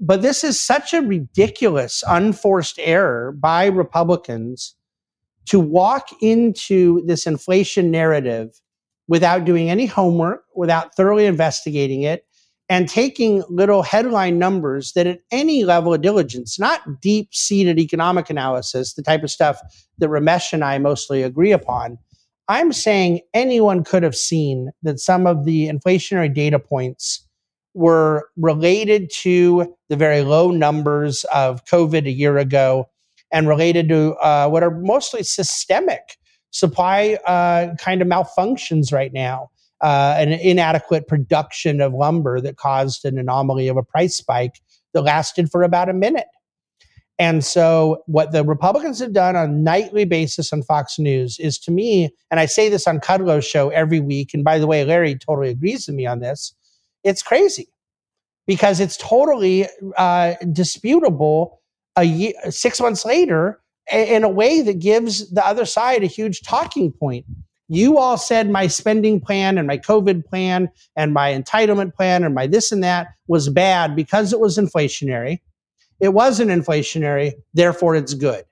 [0.00, 4.74] But this is such a ridiculous, unforced error by Republicans
[5.46, 8.60] to walk into this inflation narrative
[9.06, 12.26] without doing any homework, without thoroughly investigating it,
[12.68, 18.30] and taking little headline numbers that at any level of diligence, not deep seated economic
[18.30, 19.60] analysis, the type of stuff
[19.98, 21.98] that Ramesh and I mostly agree upon,
[22.48, 27.26] I'm saying anyone could have seen that some of the inflationary data points
[27.74, 32.88] were related to the very low numbers of COVID a year ago
[33.32, 36.16] and related to uh, what are mostly systemic
[36.50, 39.50] supply uh, kind of malfunctions right now,
[39.82, 44.60] uh, an inadequate production of lumber that caused an anomaly of a price spike
[44.94, 46.28] that lasted for about a minute.
[47.18, 51.58] And so, what the Republicans have done on a nightly basis on Fox News is
[51.60, 54.32] to me, and I say this on Kudlow's show every week.
[54.34, 56.54] And by the way, Larry totally agrees with me on this.
[57.04, 57.68] It's crazy
[58.46, 59.66] because it's totally
[59.96, 61.60] uh, disputable.
[61.96, 63.60] A year, six months later,
[63.92, 67.26] in a way that gives the other side a huge talking point.
[67.72, 72.34] You all said my spending plan and my COVID plan and my entitlement plan and
[72.34, 75.40] my this and that was bad because it was inflationary.
[75.98, 78.44] It wasn't inflationary, therefore it's good.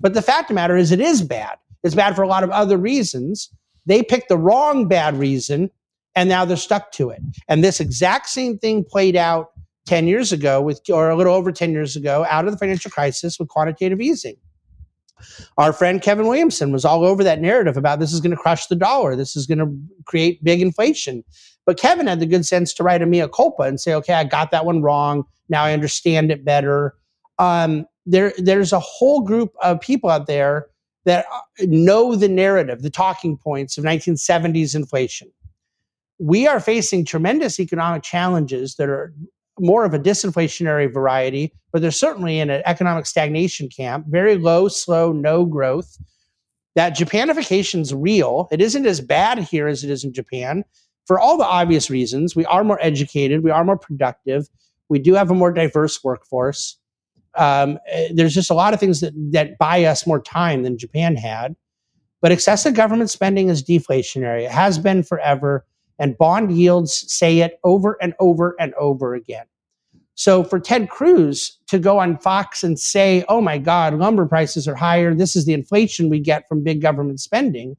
[0.00, 1.56] But the fact of the matter is, it is bad.
[1.82, 3.50] It's bad for a lot of other reasons.
[3.86, 5.70] They picked the wrong bad reason
[6.14, 7.22] and now they're stuck to it.
[7.48, 9.52] And this exact same thing played out
[9.86, 12.90] 10 years ago with, or a little over 10 years ago, out of the financial
[12.90, 14.36] crisis with quantitative easing.
[15.58, 18.66] Our friend Kevin Williamson was all over that narrative about this is going to crush
[18.66, 19.16] the dollar.
[19.16, 21.24] This is going to create big inflation.
[21.64, 24.24] But Kevin had the good sense to write a mea culpa and say, okay, I
[24.24, 25.24] got that one wrong.
[25.48, 26.96] Now I understand it better.
[27.38, 30.66] Um, there, there's a whole group of people out there
[31.04, 35.30] that uh, know the narrative, the talking points of 1970s inflation.
[36.18, 39.12] We are facing tremendous economic challenges that are
[39.60, 44.68] more of a disinflationary variety, but they're certainly in an economic stagnation camp, very low,
[44.68, 45.96] slow, no growth.
[46.74, 48.48] That Japanification is real.
[48.50, 50.64] It isn't as bad here as it is in Japan
[51.06, 52.34] for all the obvious reasons.
[52.34, 54.48] We are more educated, we are more productive,
[54.88, 56.78] we do have a more diverse workforce.
[57.34, 60.78] Um, eh, there's just a lot of things that, that buy us more time than
[60.78, 61.56] Japan had.
[62.20, 64.44] But excessive government spending is deflationary.
[64.44, 65.66] It has been forever
[66.02, 69.46] and bond yields say it over and over and over again.
[70.14, 74.66] So for Ted Cruz to go on Fox and say, oh my God, lumber prices
[74.66, 77.76] are higher, this is the inflation we get from big government spending,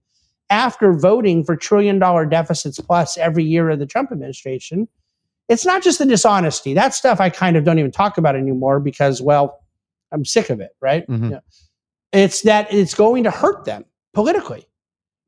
[0.49, 4.88] after voting for trillion dollar deficits plus every year of the Trump administration,
[5.49, 6.74] it's not just the dishonesty.
[6.74, 9.59] That stuff I kind of don't even talk about anymore because, well,
[10.13, 11.05] I'm sick of it, right?
[11.07, 11.32] Mhm.
[11.32, 11.39] Yeah.
[12.13, 14.65] It's that it's going to hurt them politically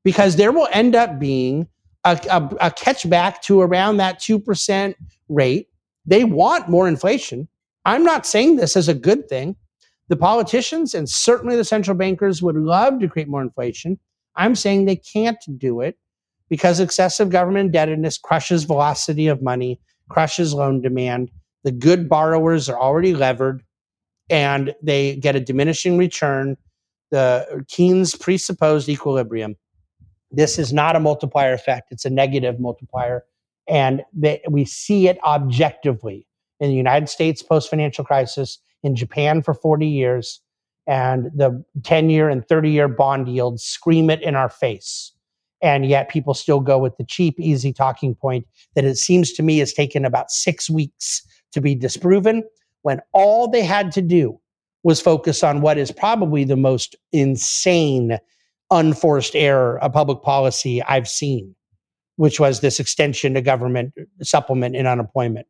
[0.06, 1.68] because there will end up being
[2.06, 4.96] a, a, a catch back to around that 2%
[5.30, 5.70] rate.
[6.06, 7.50] They want more inflation.
[7.86, 9.58] I'm not saying this as a good thing.
[10.10, 14.00] The politicians and certainly the central bankers would love to create more inflation.
[14.36, 15.98] I'm saying they can't do it
[16.50, 21.32] because excessive government indebtedness crushes velocity of money, crushes loan demand.
[21.64, 23.64] The good borrowers are already levered.
[24.30, 26.58] and they get a diminishing return,
[27.12, 29.56] the Keynes presupposed equilibrium.
[30.36, 33.24] This is not a multiplier effect, it's a negative multiplier.
[33.68, 36.28] And they, we see it objectively
[36.60, 40.42] in the United States post financial crisis, in Japan for 40 years,
[40.88, 45.12] and the 10 year and 30 year bond yields scream it in our face.
[45.62, 49.44] And yet people still go with the cheap, easy talking point that it seems to
[49.44, 51.24] me has taken about six weeks
[51.54, 52.44] to be disproven
[52.84, 54.40] when all they had to do
[54.84, 58.20] was focus on what is probably the most insane
[58.72, 61.56] unforced error of public policy I've seen,
[62.16, 65.48] which was this extension to government supplement in unemployment.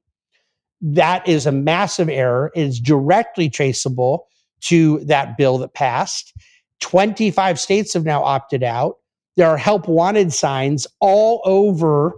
[0.81, 2.51] That is a massive error.
[2.55, 4.27] It is directly traceable
[4.61, 6.33] to that bill that passed.
[6.81, 8.97] 25 states have now opted out.
[9.37, 12.13] There are help wanted signs all over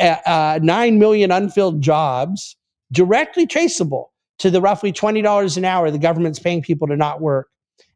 [0.00, 2.56] uh, uh 9 million unfilled jobs,
[2.92, 7.48] directly traceable to the roughly $20 an hour the government's paying people to not work.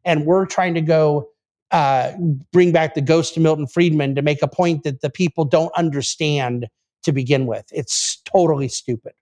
[0.05, 1.29] And we're trying to go
[1.71, 2.13] uh,
[2.51, 5.71] bring back the ghost of Milton Friedman to make a point that the people don't
[5.75, 6.67] understand
[7.03, 7.65] to begin with.
[7.71, 9.13] It's totally stupid.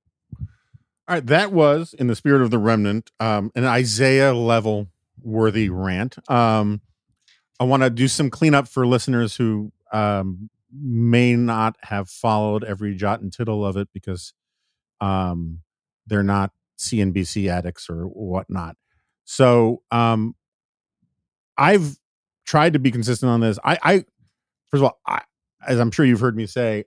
[1.09, 4.87] All right, that was in the spirit of the remnant, um, an Isaiah level
[5.21, 6.17] worthy rant.
[6.29, 6.81] Um,
[7.59, 12.93] I want to do some cleanup for listeners who um, may not have followed every
[12.95, 14.33] jot and tittle of it because
[14.99, 15.61] um,
[16.05, 18.75] they're not CNBC addicts or whatnot.
[19.25, 20.35] So um,
[21.57, 21.97] I've
[22.47, 23.59] tried to be consistent on this.
[23.63, 23.93] I, I
[24.71, 25.21] first of all, I,
[25.67, 26.85] as I'm sure you've heard me say,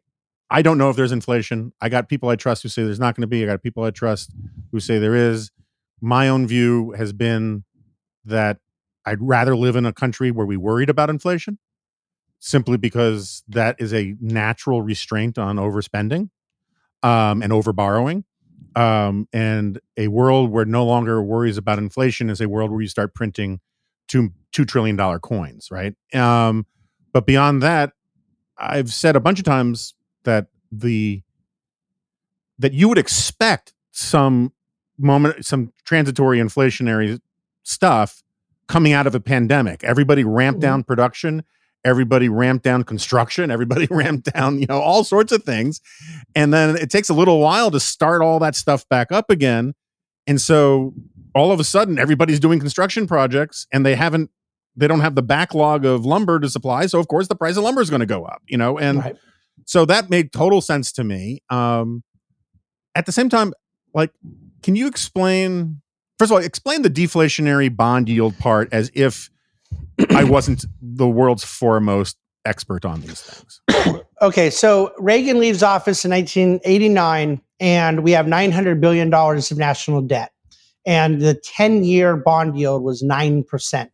[0.50, 1.72] I don't know if there's inflation.
[1.80, 3.44] I got people I trust who say there's not going to be.
[3.44, 4.32] I got people I trust
[4.72, 5.52] who say there is.
[6.00, 7.62] My own view has been
[8.24, 8.58] that
[9.04, 11.58] I'd rather live in a country where we worried about inflation
[12.40, 16.30] simply because that is a natural restraint on overspending
[17.02, 18.24] um, and overborrowing.
[18.74, 22.88] Um, and a world where no longer worries about inflation is a world where you
[22.88, 23.60] start printing
[24.10, 25.94] two two trillion dollar coins, right?
[26.12, 26.66] Um,
[27.12, 27.92] but beyond that,
[28.58, 29.94] I've said a bunch of times
[30.24, 31.22] that the
[32.58, 34.52] that you would expect some
[34.98, 37.20] moment some transitory inflationary
[37.62, 38.22] stuff
[38.66, 39.82] coming out of a pandemic.
[39.84, 40.68] Everybody ramped mm-hmm.
[40.68, 41.44] down production.
[41.82, 43.50] Everybody ramped down construction.
[43.50, 45.80] Everybody ramped down you know all sorts of things.
[46.34, 49.74] And then it takes a little while to start all that stuff back up again.
[50.26, 50.92] And so
[51.34, 54.30] all of a sudden everybody's doing construction projects and they haven't
[54.76, 57.64] they don't have the backlog of lumber to supply so of course the price of
[57.64, 59.16] lumber is going to go up you know and right.
[59.70, 61.42] So that made total sense to me.
[61.48, 62.02] Um,
[62.94, 63.52] at the same time,
[63.94, 64.10] like,
[64.62, 65.80] can you explain?
[66.18, 69.30] First of all, explain the deflationary bond yield part as if
[70.10, 74.02] I wasn't the world's foremost expert on these things.
[74.22, 80.02] okay, so Reagan leaves office in 1989, and we have 900 billion dollars of national
[80.02, 80.32] debt,
[80.86, 83.90] and the 10-year bond yield was nine percent.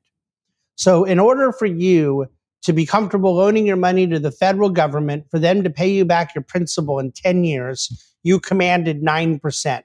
[0.77, 2.27] So, in order for you
[2.63, 6.05] to be comfortable loaning your money to the federal government for them to pay you
[6.05, 9.83] back your principal in 10 years, you commanded 9%.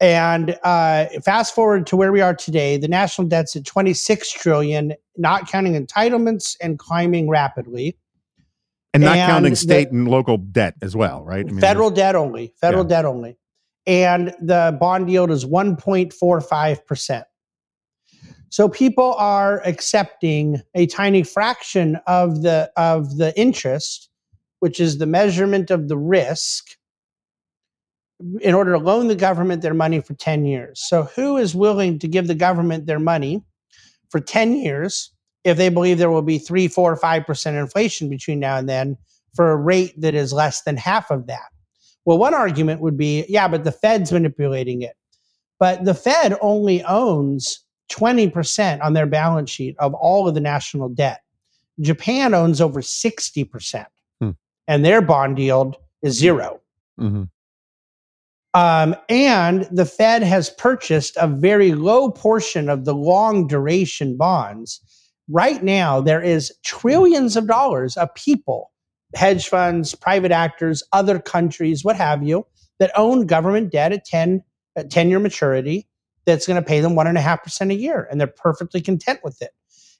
[0.00, 4.94] And uh, fast forward to where we are today, the national debt's at 26 trillion,
[5.16, 7.98] not counting entitlements and climbing rapidly.
[8.94, 11.44] And not and counting state the, and local debt as well, right?
[11.46, 12.54] I mean, federal debt only.
[12.58, 12.88] Federal yeah.
[12.88, 13.36] debt only.
[13.86, 17.24] And the bond yield is 1.45%.
[18.48, 24.08] So people are accepting a tiny fraction of the of the interest,
[24.60, 26.76] which is the measurement of the risk,
[28.40, 30.82] in order to loan the government their money for 10 years.
[30.86, 33.42] So who is willing to give the government their money
[34.10, 35.12] for 10 years
[35.44, 38.96] if they believe there will be three, four, five percent inflation between now and then
[39.34, 41.48] for a rate that is less than half of that?
[42.06, 44.94] Well, one argument would be, yeah, but the Fed's manipulating it.
[45.58, 50.88] But the Fed only owns 20% on their balance sheet of all of the national
[50.88, 51.20] debt.
[51.80, 53.86] Japan owns over 60%,
[54.20, 54.30] hmm.
[54.68, 56.60] and their bond yield is 0
[56.98, 57.24] mm-hmm.
[58.54, 64.80] um, and the Fed has purchased a very low portion of the long duration bonds.
[65.28, 68.70] Right now, there is trillions of dollars of people,
[69.14, 72.46] hedge funds, private actors, other countries, what have you,
[72.78, 74.42] that own government debt at 10,
[74.76, 75.86] at 10 year maturity
[76.24, 78.80] that's going to pay them one and a half percent a year, and they're perfectly
[78.80, 79.50] content with it.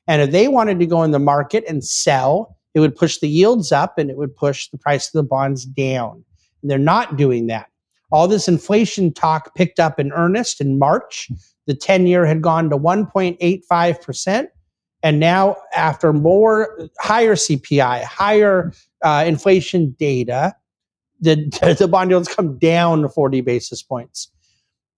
[0.09, 3.29] And if they wanted to go in the market and sell, it would push the
[3.29, 6.25] yields up and it would push the price of the bonds down.
[6.63, 7.69] And they're not doing that.
[8.13, 11.31] All this inflation talk picked up in earnest in March.
[11.67, 14.49] The 10 year had gone to 1.85%.
[15.03, 18.73] And now, after more higher CPI, higher
[19.07, 20.55] uh, inflation data,
[21.21, 21.37] the,
[21.79, 24.29] the bond yields come down 40 basis points.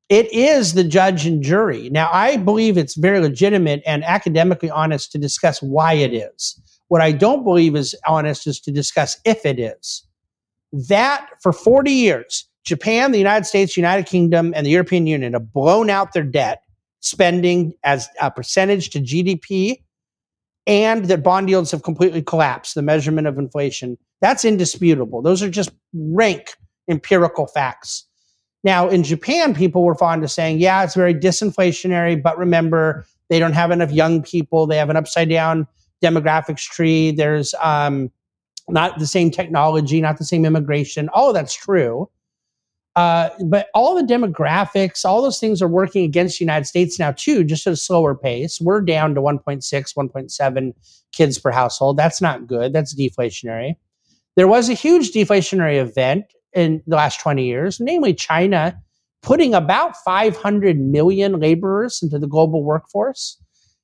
[0.09, 1.91] it is the judge and jury.
[1.91, 6.59] Now, I believe it's very legitimate and academically honest to discuss why it is.
[6.89, 10.07] What I don't believe is honest is to discuss if it is.
[10.73, 15.53] That for 40 years, Japan, the United States, United Kingdom, and the European Union have
[15.53, 16.63] blown out their debt
[17.01, 19.83] spending as a percentage to GDP,
[20.69, 23.97] and that bond yields have completely collapsed, the measurement of inflation.
[24.21, 25.23] That's indisputable.
[25.23, 26.55] Those are just rank
[26.89, 28.05] empirical facts.
[28.65, 33.39] Now, in Japan, people were fond of saying, yeah, it's very disinflationary, but remember, they
[33.39, 34.67] don't have enough young people.
[34.67, 35.67] They have an upside down
[36.03, 37.13] demographics tree.
[37.13, 38.11] There's um,
[38.69, 41.09] not the same technology, not the same immigration.
[41.15, 42.11] All of that's true.
[42.99, 47.13] Uh, but all the demographics, all those things are working against the United States now,
[47.13, 48.61] too, just at a slower pace.
[48.61, 50.73] We're down to 1.6, 1.7
[51.13, 51.97] kids per household.
[51.97, 52.73] That's not good.
[52.73, 53.77] That's deflationary.
[54.35, 58.77] There was a huge deflationary event in the last 20 years, namely China
[59.23, 63.41] putting about 500 million laborers into the global workforce.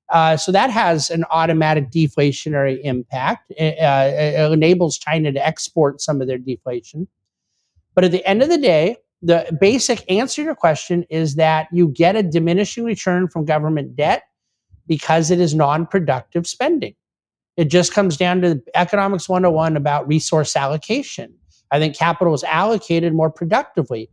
[0.09, 3.53] Uh, so that has an automatic deflationary impact.
[3.57, 7.07] It, uh, it enables China to export some of their deflation.
[7.95, 11.69] But at the end of the day, the basic answer to your question is that
[11.73, 14.25] you get a diminishing return from government debt
[14.87, 16.95] because it is non productive spending.
[17.57, 21.33] It just comes down to economics 101 about resource allocation.
[21.71, 24.11] I think capital is allocated more productively.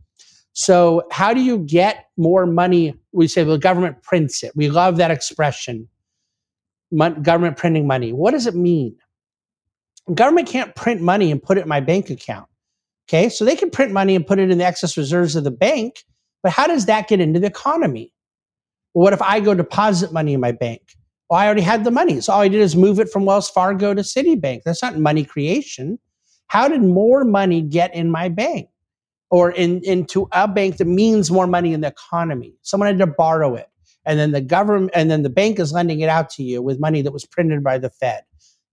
[0.54, 2.94] So, how do you get more money?
[3.12, 4.52] We say the government prints it.
[4.54, 5.88] We love that expression
[6.90, 8.12] Mon- government printing money.
[8.12, 8.96] What does it mean?
[10.12, 12.46] Government can't print money and put it in my bank account.
[13.08, 15.50] Okay, so they can print money and put it in the excess reserves of the
[15.50, 16.04] bank,
[16.42, 18.12] but how does that get into the economy?
[18.94, 20.82] Well, what if I go deposit money in my bank?
[21.28, 22.20] Well, I already had the money.
[22.20, 24.62] So all I did is move it from Wells Fargo to Citibank.
[24.64, 25.98] That's not money creation.
[26.48, 28.68] How did more money get in my bank
[29.30, 32.54] or in, into a bank that means more money in the economy?
[32.62, 33.68] Someone had to borrow it.
[34.04, 36.80] And then the government, and then the bank is lending it out to you with
[36.80, 38.24] money that was printed by the Fed.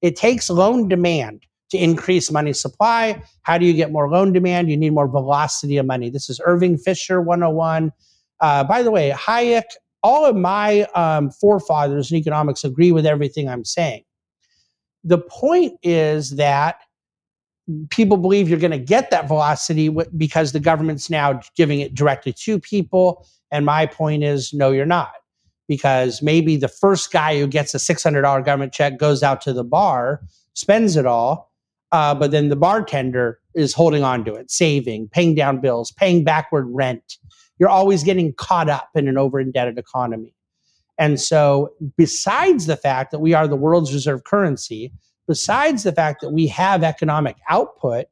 [0.01, 3.21] It takes loan demand to increase money supply.
[3.43, 4.69] How do you get more loan demand?
[4.69, 6.09] You need more velocity of money.
[6.09, 7.91] This is Irving Fisher 101.
[8.39, 9.63] Uh, by the way, Hayek,
[10.01, 14.03] all of my um, forefathers in economics agree with everything I'm saying.
[15.03, 16.81] The point is that
[17.89, 22.33] people believe you're going to get that velocity because the government's now giving it directly
[22.33, 23.27] to people.
[23.51, 25.11] And my point is, no, you're not.
[25.67, 29.63] Because maybe the first guy who gets a $600 government check goes out to the
[29.63, 30.21] bar,
[30.53, 31.48] spends it all,
[31.91, 36.23] uh, but then the bartender is holding on to it, saving, paying down bills, paying
[36.23, 37.17] backward rent.
[37.57, 40.33] You're always getting caught up in an over indebted economy.
[40.97, 44.91] And so, besides the fact that we are the world's reserve currency,
[45.27, 48.05] besides the fact that we have economic output,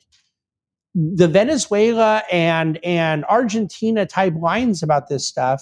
[0.96, 5.62] the Venezuela and, and Argentina type lines about this stuff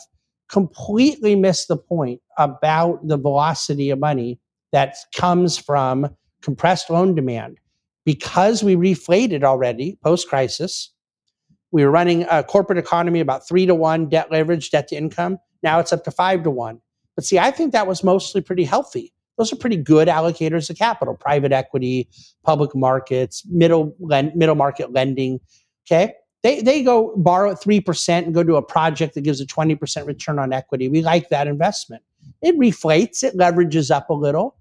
[0.50, 4.40] completely miss the point about the velocity of money
[4.72, 6.08] that comes from
[6.42, 7.58] compressed loan demand
[8.06, 10.92] because we reflated already post crisis.
[11.72, 15.40] We were running a corporate economy about three to one debt leverage, debt to income.
[15.64, 16.80] Now it's up to five to one.
[17.16, 19.12] But see, I think that was mostly pretty healthy.
[19.38, 22.08] Those are pretty good allocators of capital, private equity,
[22.44, 25.40] public markets, middle middle market lending.
[25.86, 26.14] Okay.
[26.44, 30.06] They, they go borrow at 3% and go to a project that gives a 20%
[30.06, 30.88] return on equity.
[30.88, 32.04] We like that investment.
[32.44, 34.56] It reflates, it leverages up a little,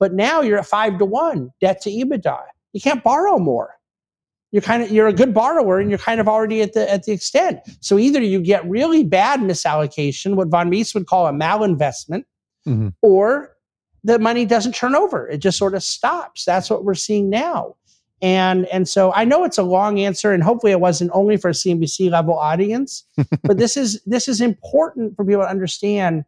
[0.00, 2.40] but now you're at five to one debt to EBITDA
[2.72, 3.74] you can't borrow more.
[4.50, 7.04] You're kind of you're a good borrower and you're kind of already at the at
[7.04, 7.60] the extent.
[7.80, 12.24] So either you get really bad misallocation, what von Mises would call a malinvestment,
[12.66, 12.88] mm-hmm.
[13.02, 13.56] or
[14.04, 15.28] the money doesn't turn over.
[15.28, 16.44] It just sort of stops.
[16.46, 17.76] That's what we're seeing now.
[18.22, 21.50] And and so I know it's a long answer, and hopefully it wasn't only for
[21.50, 23.04] a CNBC level audience,
[23.42, 26.24] but this is this is important for people to understand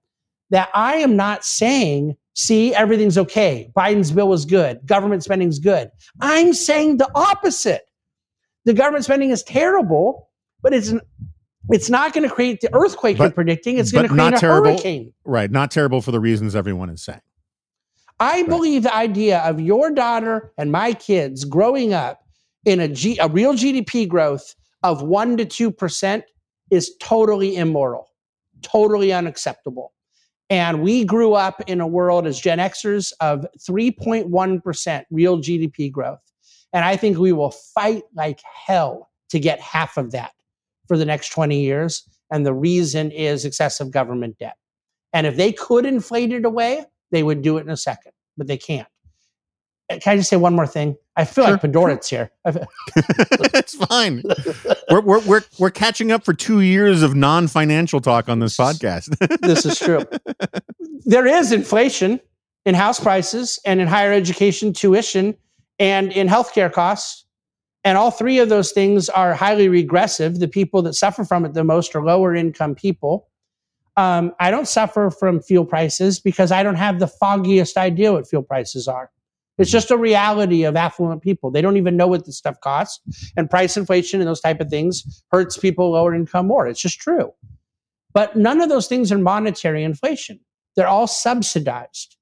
[0.51, 3.70] that I am not saying see, everything's okay.
[3.76, 4.81] Biden's bill was good.
[4.87, 5.91] Government spending is good.
[6.20, 7.83] I'm saying the opposite.
[8.64, 10.28] The government spending is terrible,
[10.62, 11.01] but it's an,
[11.70, 13.78] it's not going to create the earthquake but, you're predicting.
[13.78, 15.12] It's going to create a terrible, hurricane.
[15.24, 15.51] Right.
[15.51, 17.20] Not terrible for the reasons everyone is saying.
[18.18, 18.49] I right.
[18.49, 22.20] believe the idea of your daughter and my kids growing up
[22.64, 26.22] in a, G, a real GDP growth of 1% to 2%
[26.70, 28.09] is totally immoral,
[28.62, 29.93] totally unacceptable.
[30.51, 36.18] And we grew up in a world as Gen Xers of 3.1% real GDP growth.
[36.72, 40.32] And I think we will fight like hell to get half of that
[40.88, 42.03] for the next 20 years.
[42.32, 44.57] And the reason is excessive government debt.
[45.12, 48.46] And if they could inflate it away, they would do it in a second, but
[48.46, 48.88] they can't.
[49.99, 50.97] Can I just say one more thing?
[51.16, 52.30] I feel Sure, like Podhoretz here.
[53.55, 54.22] it's fine.
[54.88, 59.16] We're, we're we're we're catching up for two years of non-financial talk on this podcast.
[59.41, 60.05] this is true.
[61.07, 62.20] There is inflation
[62.64, 65.36] in house prices and in higher education tuition
[65.78, 67.24] and in healthcare costs.
[67.82, 70.38] And all three of those things are highly regressive.
[70.38, 73.26] The people that suffer from it the most are lower income people.
[73.97, 78.28] Um, I don't suffer from fuel prices because I don't have the foggiest idea what
[78.28, 79.11] fuel prices are.
[79.61, 81.50] It's just a reality of affluent people.
[81.50, 83.00] They don't even know what this stuff costs.
[83.36, 86.66] And price inflation and those type of things hurts people lower income more.
[86.66, 87.32] It's just true.
[88.14, 90.40] But none of those things are monetary inflation.
[90.76, 92.16] They're all subsidized.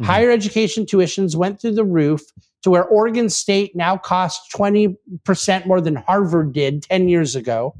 [0.00, 0.06] Mhm.
[0.06, 2.22] Higher education tuitions went through the roof
[2.62, 7.74] to where Oregon State now costs 20% more than Harvard did 10 years ago.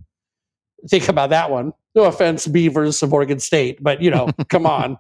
[0.88, 1.72] Think about that one.
[1.94, 4.98] No offense, Beavers of Oregon State, but you know, come on.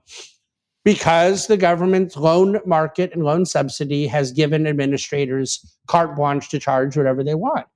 [0.84, 6.96] Because the government's loan market and loan subsidy has given administrators carte blanche to charge
[6.96, 7.66] whatever they want.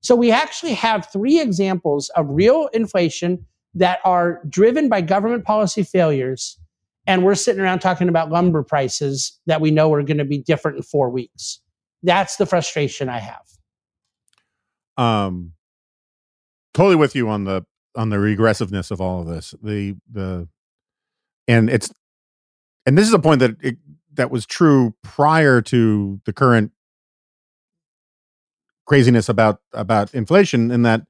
[0.00, 5.82] So we actually have three examples of real inflation that are driven by government policy
[5.84, 6.58] failures.
[7.06, 10.38] And we're sitting around talking about lumber prices that we know are going to be
[10.38, 11.60] different in four weeks.
[12.02, 13.46] That's the frustration I have.
[14.96, 15.52] um
[16.74, 17.64] totally with you on the
[17.94, 20.48] on the regressiveness of all of this the the
[21.48, 21.90] and it's
[22.86, 23.76] and this is a point that it,
[24.14, 26.72] that was true prior to the current
[28.86, 31.02] craziness about about inflation in that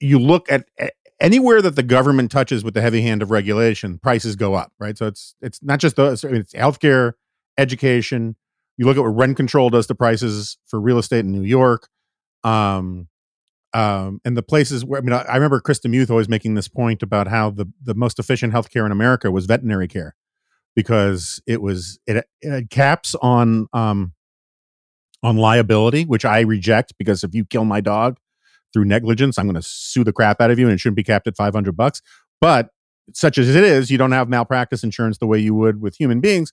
[0.00, 3.98] you look at a- anywhere that the government touches with the heavy hand of regulation
[3.98, 4.96] prices go up right?
[4.96, 7.12] So it's it's not just those it's healthcare
[7.58, 8.36] education.
[8.78, 11.88] You look at what rent control does to prices for real estate in new york
[12.44, 13.08] um
[13.74, 16.68] um and the places where i mean i, I remember Chris DeMuth always making this
[16.68, 20.14] point about how the the most efficient healthcare in america was veterinary care
[20.74, 24.12] because it was it, it had caps on um
[25.22, 28.18] on liability which i reject because if you kill my dog
[28.72, 31.04] through negligence i'm going to sue the crap out of you and it shouldn't be
[31.04, 32.02] capped at 500 bucks.
[32.40, 32.70] But
[33.14, 36.20] such as it is you don't have malpractice insurance the way you would with human
[36.20, 36.52] beings.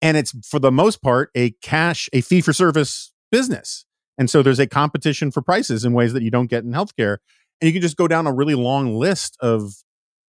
[0.00, 3.86] And it's for the most part a cash a fee for service business
[4.18, 7.18] and so there's a competition for prices in ways that you don't get in healthcare.
[7.60, 9.72] And you can just go down a really long list of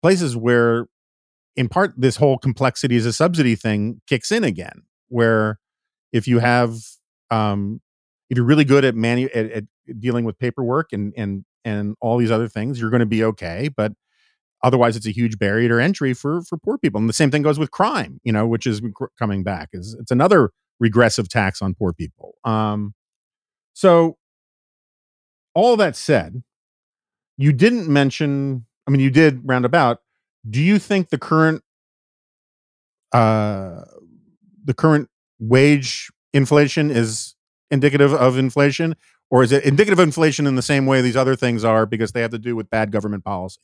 [0.03, 0.87] places where
[1.57, 5.59] in part this whole complexity as a subsidy thing kicks in again where
[6.13, 6.77] if you have
[7.31, 7.81] um
[8.31, 9.65] if you're really good at manu- at, at
[9.99, 13.69] dealing with paperwork and and and all these other things you're going to be okay.
[13.75, 13.93] But
[14.65, 16.99] otherwise it's a huge barrier to entry for for poor people.
[16.99, 18.83] And the same thing goes with crime you know which is
[19.19, 20.51] coming back is it's another
[20.81, 22.35] regressive tax on poor people.
[22.45, 22.95] Um
[23.73, 24.17] so
[25.55, 26.43] all that said
[27.37, 30.01] you didn't mention i mean you did roundabout.
[30.49, 31.63] Do you think the current
[33.13, 33.83] uh
[34.65, 35.09] the current
[35.39, 37.35] wage inflation is
[37.71, 38.97] indicative of inflation?
[39.31, 42.13] Or is it indicative of inflation in the same way these other things are because
[42.13, 43.61] they have to do with bad government policy?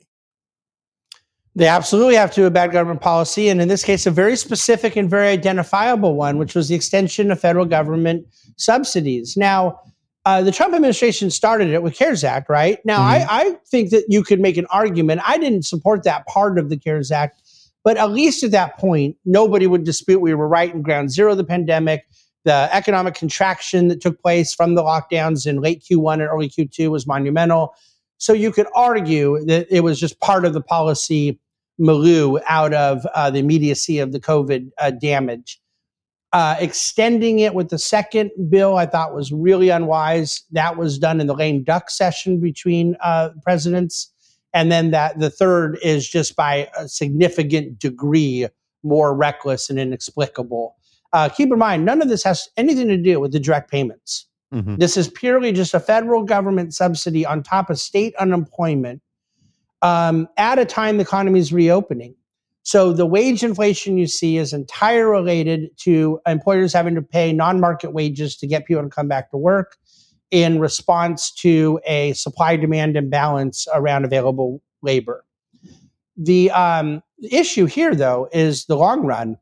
[1.55, 4.37] They absolutely have to do a bad government policy, and in this case, a very
[4.37, 9.37] specific and very identifiable one, which was the extension of federal government subsidies.
[9.37, 9.81] Now,
[10.29, 12.85] uh, the Trump administration started it with CARES Act, right?
[12.85, 15.23] Now, I, I think that you could make an argument.
[15.27, 17.41] I didn't support that part of the CARES Act,
[17.83, 21.31] but at least at that point, nobody would dispute we were right in ground zero
[21.31, 22.05] of the pandemic.
[22.45, 26.91] The economic contraction that took place from the lockdowns in late Q1 and early Q2
[26.91, 27.75] was monumental.
[28.19, 31.41] So you could argue that it was just part of the policy
[31.79, 35.59] milieu out of uh, the immediacy of the COVID uh, damage.
[36.35, 40.43] Uh, extending it with the second bill, I thought was really unwise.
[40.53, 44.13] That was done in the lame duck session between uh, presidents,
[44.53, 48.47] and then that the third is just by a significant degree
[48.83, 50.77] more reckless and inexplicable.
[51.15, 54.27] Uh, keep in mind, none of this has anything to do with the direct payments.
[54.53, 54.79] Mhm.
[54.79, 59.01] This is purely just a federal government subsidy on top of state unemployment
[59.83, 62.15] um, at a time the economy is reopening.
[62.63, 67.95] So the wage inflation you see is entirely related to employers having to pay non-market
[67.95, 69.77] wages to get people to come back to work
[70.31, 75.25] in response to a supply demand imbalance around available labor.
[76.17, 79.39] The um, issue here, though, is the long run.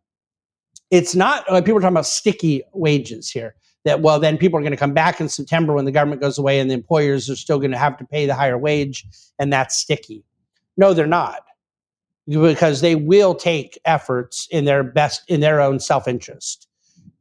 [0.91, 3.57] It's not like people are talking about sticky wages here.
[3.85, 6.39] That well, then people are going to come back in September when the government goes
[6.39, 9.07] away, and the employers are still going to have to pay the higher wage,
[9.39, 10.25] and that's sticky.
[10.77, 11.43] No, they're not,
[12.29, 16.69] because they will take efforts in their best in their own self interest.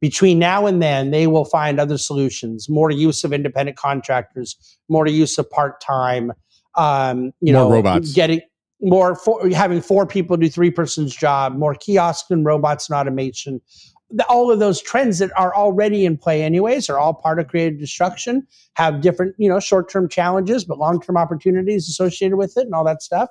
[0.00, 4.56] Between now and then, they will find other solutions: more use of independent contractors,
[4.88, 6.32] more use of part time.
[6.74, 8.12] Um, you More know, robots.
[8.12, 8.40] getting
[8.82, 13.60] more for, having four people do three persons job, more kiosks and robots and automation.
[14.28, 17.78] all of those trends that are already in play anyways are all part of creative
[17.80, 22.84] destruction have different you know short-term challenges but long-term opportunities associated with it and all
[22.84, 23.28] that stuff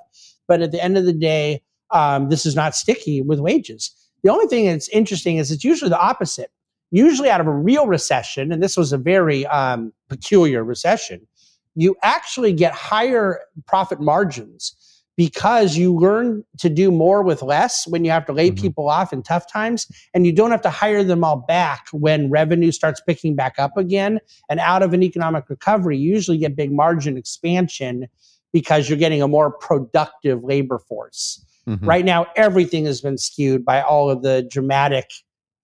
[0.48, 1.62] but at the end of the day
[1.92, 3.92] um, this is not sticky with wages.
[4.24, 6.52] The only thing that's interesting is it's usually the opposite.
[6.92, 11.28] Usually out of a real recession and this was a very um, peculiar recession
[11.76, 14.76] you actually get higher profit margins
[15.18, 18.62] because you learn to do more with less when you have to lay mm-hmm.
[18.62, 22.30] people off in tough times and you don't have to hire them all back when
[22.30, 24.20] revenue starts picking back up again.
[24.50, 28.08] And out of an economic recovery you usually get big margin expansion
[28.56, 31.86] because you're getting a more productive labor force mm-hmm.
[31.86, 35.10] right now everything has been skewed by all of the dramatic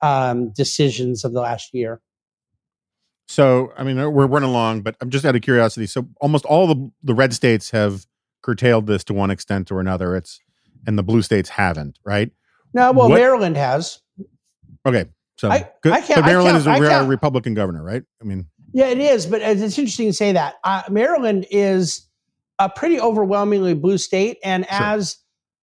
[0.02, 2.02] um, decisions of the last year
[3.28, 6.68] so i mean we're running along but i'm just out of curiosity so almost all
[6.68, 8.06] the, the red states have
[8.42, 10.16] curtailed this to one extent or another.
[10.16, 10.40] It's
[10.88, 12.32] and the blue states haven't, right?
[12.74, 14.02] No, well, what, Maryland has.
[14.86, 15.06] Okay,
[15.38, 18.04] so I, I can't, Maryland is a can't, Republican governor, right?
[18.20, 22.08] I mean, yeah, it is, but it's interesting to say that uh, Maryland is
[22.62, 24.84] a pretty overwhelmingly blue state, and sure.
[24.84, 25.18] as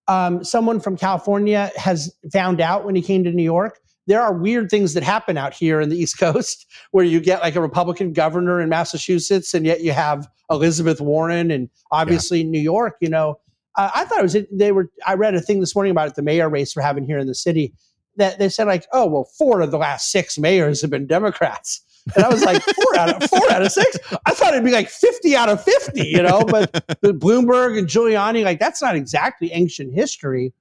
[0.09, 4.33] um, someone from California has found out when he came to New York, there are
[4.33, 7.61] weird things that happen out here in the East Coast where you get like a
[7.61, 12.49] Republican governor in Massachusetts, and yet you have Elizabeth Warren and obviously yeah.
[12.49, 12.97] New York.
[12.99, 13.39] You know,
[13.77, 14.89] uh, I thought it was they were.
[15.07, 17.27] I read a thing this morning about it, the mayor race we're having here in
[17.27, 17.73] the city.
[18.17, 21.81] That they said like, oh well, four of the last six mayors have been Democrats.
[22.15, 23.97] And I was like, four out of four out of six.
[24.25, 26.43] I thought it'd be like fifty out of fifty, you know.
[26.43, 26.71] But,
[27.01, 30.53] but Bloomberg and Giuliani, like that's not exactly ancient history.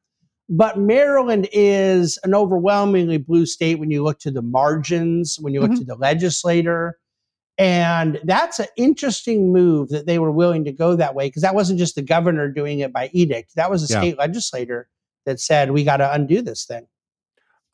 [0.50, 5.60] But Maryland is an overwhelmingly blue state when you look to the margins, when you
[5.60, 5.80] look mm-hmm.
[5.80, 6.98] to the legislator.
[7.58, 11.54] And that's an interesting move that they were willing to go that way because that
[11.54, 13.56] wasn't just the governor doing it by edict.
[13.56, 14.00] That was a yeah.
[14.00, 14.88] state legislator
[15.26, 16.86] that said, we got to undo this thing.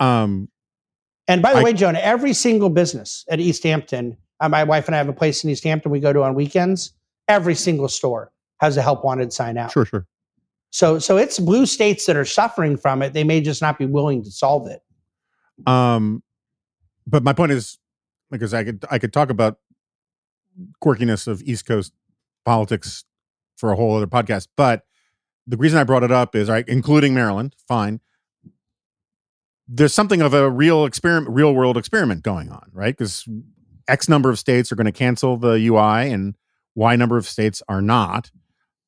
[0.01, 0.49] Um,
[1.29, 4.87] and by the I, way, Jonah, every single business at East Hampton, uh, my wife
[4.87, 6.93] and I have a place in East Hampton we go to on weekends.
[7.29, 9.73] Every single store has a help wanted sign out.
[9.73, 10.07] Sure, sure.
[10.71, 13.13] So so it's blue states that are suffering from it.
[13.13, 14.83] They may just not be willing to solve it.
[15.67, 16.23] Um,
[17.07, 17.79] but my point is
[18.31, 19.59] because I could I could talk about
[20.83, 21.93] quirkiness of East Coast
[22.45, 23.05] politics
[23.57, 24.85] for a whole other podcast, but
[25.47, 28.01] the reason I brought it up is right, including Maryland, fine.
[29.67, 32.97] There's something of a real experiment, real world experiment going on, right?
[32.97, 33.27] Because
[33.89, 36.37] X number of states are going to cancel the UI, and
[36.75, 38.31] Y number of states are not.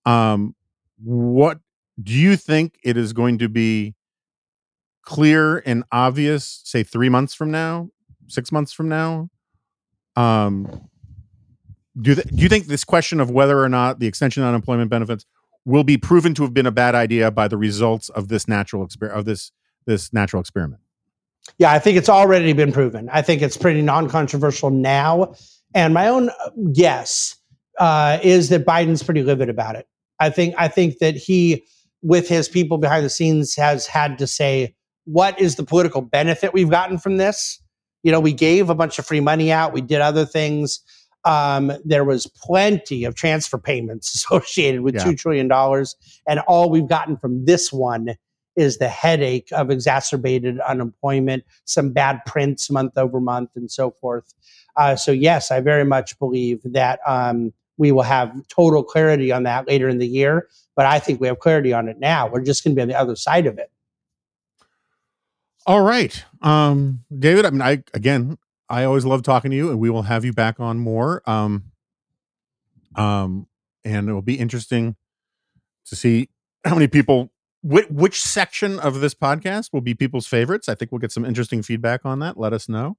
[0.04, 0.54] Um,
[0.98, 1.60] what
[2.02, 3.94] do you think it is going to be
[5.02, 7.88] clear and obvious say 3 months from now
[8.26, 9.30] 6 months from now
[10.16, 10.88] um
[12.00, 14.90] do, th- do you think this question of whether or not the extension of unemployment
[14.90, 15.24] benefits
[15.64, 18.84] will be proven to have been a bad idea by the results of this natural
[18.84, 19.52] experiment of this
[19.86, 20.80] this natural experiment
[21.58, 25.34] yeah i think it's already been proven i think it's pretty non-controversial now
[25.74, 26.30] and my own
[26.72, 27.36] guess
[27.78, 29.86] uh, is that biden's pretty livid about it
[30.20, 31.64] i think i think that he
[32.06, 36.52] with his people behind the scenes has had to say, what is the political benefit
[36.52, 37.60] we've gotten from this?
[38.04, 40.80] You know, we gave a bunch of free money out, we did other things.
[41.24, 45.04] Um, there was plenty of transfer payments associated with yeah.
[45.04, 45.50] $2 trillion.
[46.28, 48.14] And all we've gotten from this one
[48.56, 54.34] is the headache of exacerbated unemployment, some bad prints month over month, and so forth.
[54.76, 59.44] Uh, so, yes, I very much believe that um, we will have total clarity on
[59.44, 60.48] that later in the year.
[60.74, 62.28] But I think we have clarity on it now.
[62.28, 63.70] We're just going to be on the other side of it.
[65.66, 66.24] All right.
[66.42, 68.38] Um, David, I mean, I, again,
[68.68, 71.22] I always love talking to you and we will have you back on more.
[71.28, 71.72] Um,
[72.94, 73.48] um,
[73.84, 74.96] and it will be interesting
[75.86, 76.28] to see
[76.64, 77.30] how many people,
[77.66, 80.68] which, which section of this podcast will be people's favorites.
[80.68, 82.38] I think we'll get some interesting feedback on that.
[82.38, 82.96] Let us know.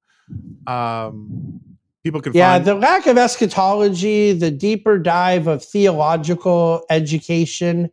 [0.65, 1.61] Um,
[2.03, 7.89] people can yeah find- the lack of eschatology the deeper dive of theological education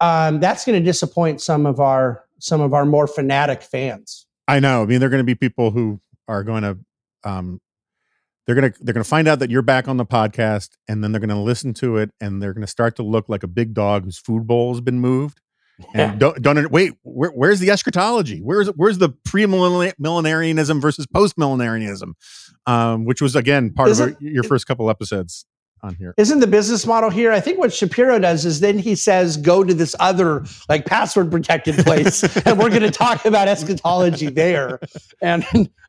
[0.00, 4.58] um, that's going to disappoint some of our some of our more fanatic fans i
[4.58, 6.78] know i mean they're going to be people who are going to
[7.24, 7.60] um,
[8.46, 11.02] they're going to they're going to find out that you're back on the podcast and
[11.02, 13.42] then they're going to listen to it and they're going to start to look like
[13.42, 15.40] a big dog whose food bowl has been moved
[15.94, 16.92] and don't don't wait.
[17.02, 18.40] Where, where's the eschatology?
[18.40, 22.14] Where's where's the pre-millenarianism versus post-millenarianism,
[22.66, 25.46] um, which was again part Isn't, of your first couple episodes
[25.84, 26.14] on here.
[26.16, 27.30] Isn't the business model here?
[27.30, 31.30] I think what Shapiro does is then he says, "Go to this other like password
[31.30, 34.80] protected place, and we're going to talk about eschatology there."
[35.20, 35.44] And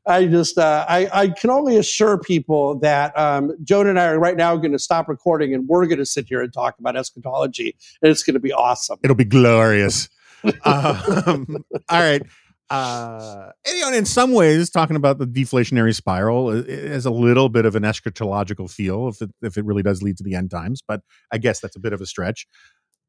[0.05, 4.19] I just uh, I, I can only assure people that um, Jonah and I are
[4.19, 6.95] right now going to stop recording and we're going to sit here and talk about
[6.95, 8.99] eschatology, and it's going to be awesome.
[9.03, 10.09] It'll be glorious.
[10.63, 12.21] um, all right.
[12.69, 17.11] Uh, you know, in some ways, talking about the deflationary spiral i- i- has a
[17.11, 20.33] little bit of an eschatological feel if it if it really does lead to the
[20.35, 20.81] end times.
[20.87, 21.01] But
[21.31, 22.47] I guess that's a bit of a stretch.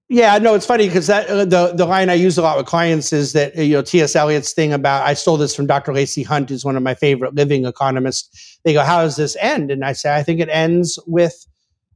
[0.08, 2.66] Yeah, no, it's funny because that uh, the the line I use a lot with
[2.66, 4.14] clients is that you know T.S.
[4.14, 5.92] Eliot's thing about I stole this from Dr.
[5.94, 8.60] Lacey Hunt, who's one of my favorite living economists.
[8.64, 11.46] They go, "How does this end?" And I say, "I think it ends with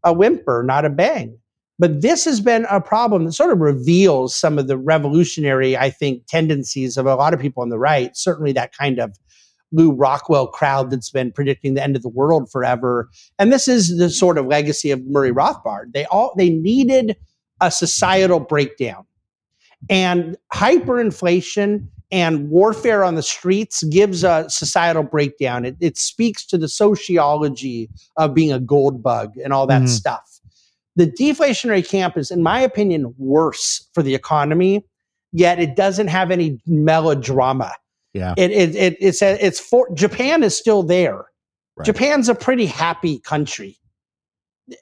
[0.03, 1.39] a whimper, not a bang."
[1.81, 5.89] But this has been a problem that sort of reveals some of the revolutionary, I
[5.89, 8.15] think, tendencies of a lot of people on the right.
[8.15, 9.19] Certainly, that kind of
[9.73, 13.09] Lew Rockwell crowd that's been predicting the end of the world forever.
[13.39, 15.95] And this is the sort of legacy of Murray Rothbard.
[15.95, 17.17] They all they needed
[17.63, 19.07] a societal breakdown.
[19.89, 25.65] And hyperinflation and warfare on the streets gives a societal breakdown.
[25.65, 27.89] It, it speaks to the sociology
[28.19, 29.89] of being a gold bug and all that Mhm.
[29.89, 30.30] stuff.
[30.97, 34.85] The deflationary camp is, in my opinion, worse for the economy,
[35.33, 37.73] yet it doesn't have any melodrama.
[38.13, 38.35] Yeah.
[38.37, 41.27] It, it, it, it's, a, it's for Japan is still there.
[41.77, 41.87] Right.
[41.87, 43.79] Japan's a pretty happy country.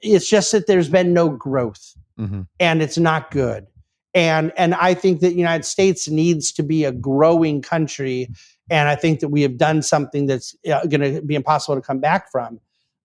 [0.01, 2.47] It's just that there's been no growth Mhm.
[2.59, 3.65] and it's not good.
[4.13, 8.27] And and I think that the United States needs to be a growing country.
[8.69, 11.81] And I think that we have done something that's uh, going to be impossible to
[11.81, 12.59] come back from.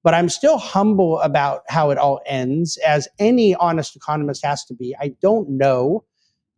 [0.04, 4.74] But I'm still humble about how it all ends, as any honest economist has to
[4.74, 4.94] be.
[5.00, 6.04] I don't know,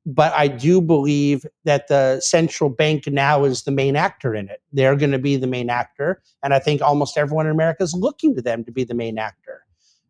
[0.05, 4.60] but I do believe that the central bank now is the main actor in it.
[4.73, 6.20] They're going to be the main actor.
[6.43, 9.16] And I think almost everyone in America is looking to them to be the main
[9.16, 9.62] actor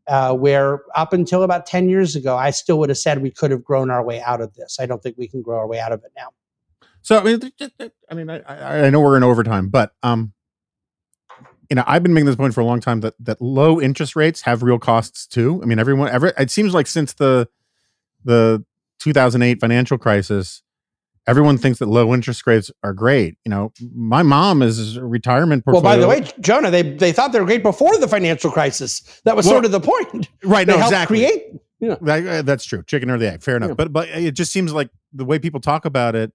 [0.06, 3.50] uh, where up until about 10 years ago, I still would have said we could
[3.50, 4.78] have grown our way out of this.
[4.80, 6.28] I don't think we can grow our way out of it now.
[7.02, 7.40] So I mean,
[8.10, 10.32] I mean, I I know we're in overtime, but um,
[11.70, 14.16] you know, I've been making this point for a long time that that low interest
[14.16, 15.60] rates have real costs too.
[15.62, 17.48] I mean, everyone, every it seems like since the
[18.24, 18.64] the
[19.00, 20.62] 2008 financial crisis,
[21.26, 23.36] everyone thinks that low interest rates are great.
[23.44, 25.96] You know, my mom is a retirement Well, portfolio.
[25.96, 29.20] by the way, Jonah, they, they thought they were great before the financial crisis.
[29.24, 30.28] That was Well, sort of the point.
[30.44, 30.66] right?
[30.66, 31.18] They No, helped exactly.
[31.18, 31.42] create.
[32.02, 32.82] That- uh, that's true.
[32.84, 33.42] Chicken or the egg.
[33.42, 33.70] Fair enough.
[33.70, 33.74] Yeah.
[33.74, 36.32] But but it just seems like the way people talk about it,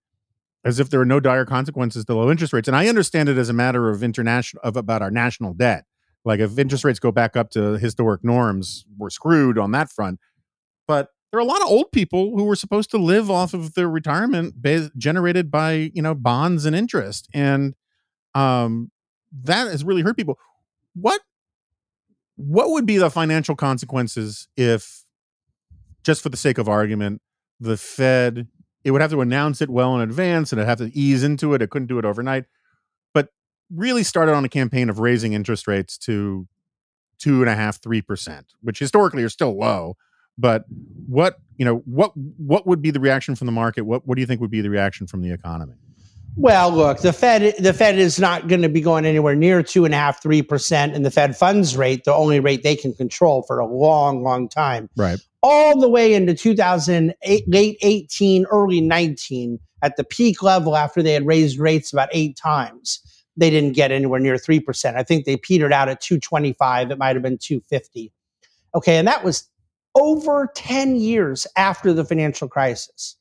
[0.63, 2.67] as if there are no dire consequences to low interest rates.
[2.67, 5.85] And I understand it as a matter of international of about our national debt.
[6.23, 10.19] Like if interest rates go back up to historic norms, we're screwed on that front.
[10.87, 13.73] But there are a lot of old people who were supposed to live off of
[13.73, 17.73] their retirement bas- generated by you know bonds and interest, and
[18.35, 18.91] um,
[19.43, 20.37] that has really hurt people.
[20.93, 21.21] What
[22.35, 25.05] what would be the financial consequences if
[26.03, 27.21] just for the sake of argument,
[27.59, 28.47] the Fed,
[28.83, 31.53] it would have to announce it well in advance and it'd have to ease into
[31.53, 31.61] it.
[31.61, 32.45] It couldn't do it overnight,
[33.13, 33.29] but
[33.73, 36.47] really started on a campaign of raising interest rates to
[37.19, 39.97] two and a half, three percent, which historically are still low.
[40.37, 40.65] But
[41.07, 43.81] what you know, what what would be the reaction from the market?
[43.81, 45.75] What what do you think would be the reaction from the economy?
[46.37, 49.85] Well, look, the Fed the Fed is not going to be going anywhere near two
[49.85, 52.93] and a half, three percent, and the Fed funds rate, the only rate they can
[52.93, 54.89] control for a long, long time.
[54.95, 55.19] Right.
[55.43, 61.13] All the way into 2008, late 18, early 19, at the peak level after they
[61.13, 62.99] had raised rates about eight times.
[63.37, 64.95] They didn't get anywhere near 3%.
[64.95, 66.91] I think they petered out at 225.
[66.91, 68.11] It might have been 250.
[68.75, 68.97] Okay.
[68.97, 69.49] And that was
[69.95, 73.15] over 10 years after the financial crisis.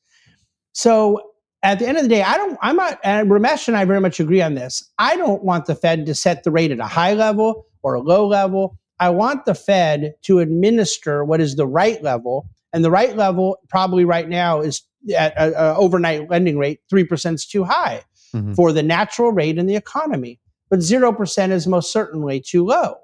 [0.73, 1.31] So
[1.63, 3.99] at the end of the day, I don't, I'm not, and Ramesh and I very
[3.99, 4.89] much agree on this.
[4.97, 8.01] I don't want the Fed to set the rate at a high level or a
[8.01, 8.77] low level.
[9.01, 12.47] I want the Fed to administer what is the right level.
[12.71, 14.81] And the right level, probably right now, is
[15.17, 18.03] at an overnight lending rate, 3% is too high
[18.33, 18.55] Mhm.
[18.55, 20.39] for the natural rate in the economy.
[20.69, 22.95] But 0% is most certainly too low.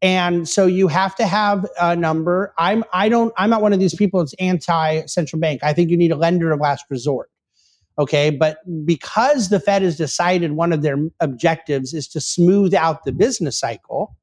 [0.00, 2.54] And so you have to have a number.
[2.58, 5.62] I'm I don't I'm not one of these people that's anti central bank.
[5.64, 7.30] I think you need a lender of last resort.
[7.98, 13.04] Okay, but because the Fed has decided one of their objectives is to smooth out
[13.04, 14.16] the business cycle,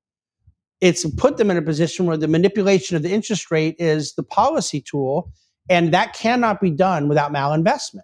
[0.81, 4.23] it's put them in a position where the manipulation of the interest rate is the
[4.23, 5.31] policy tool,
[5.69, 8.01] and that cannot be done without malinvestment.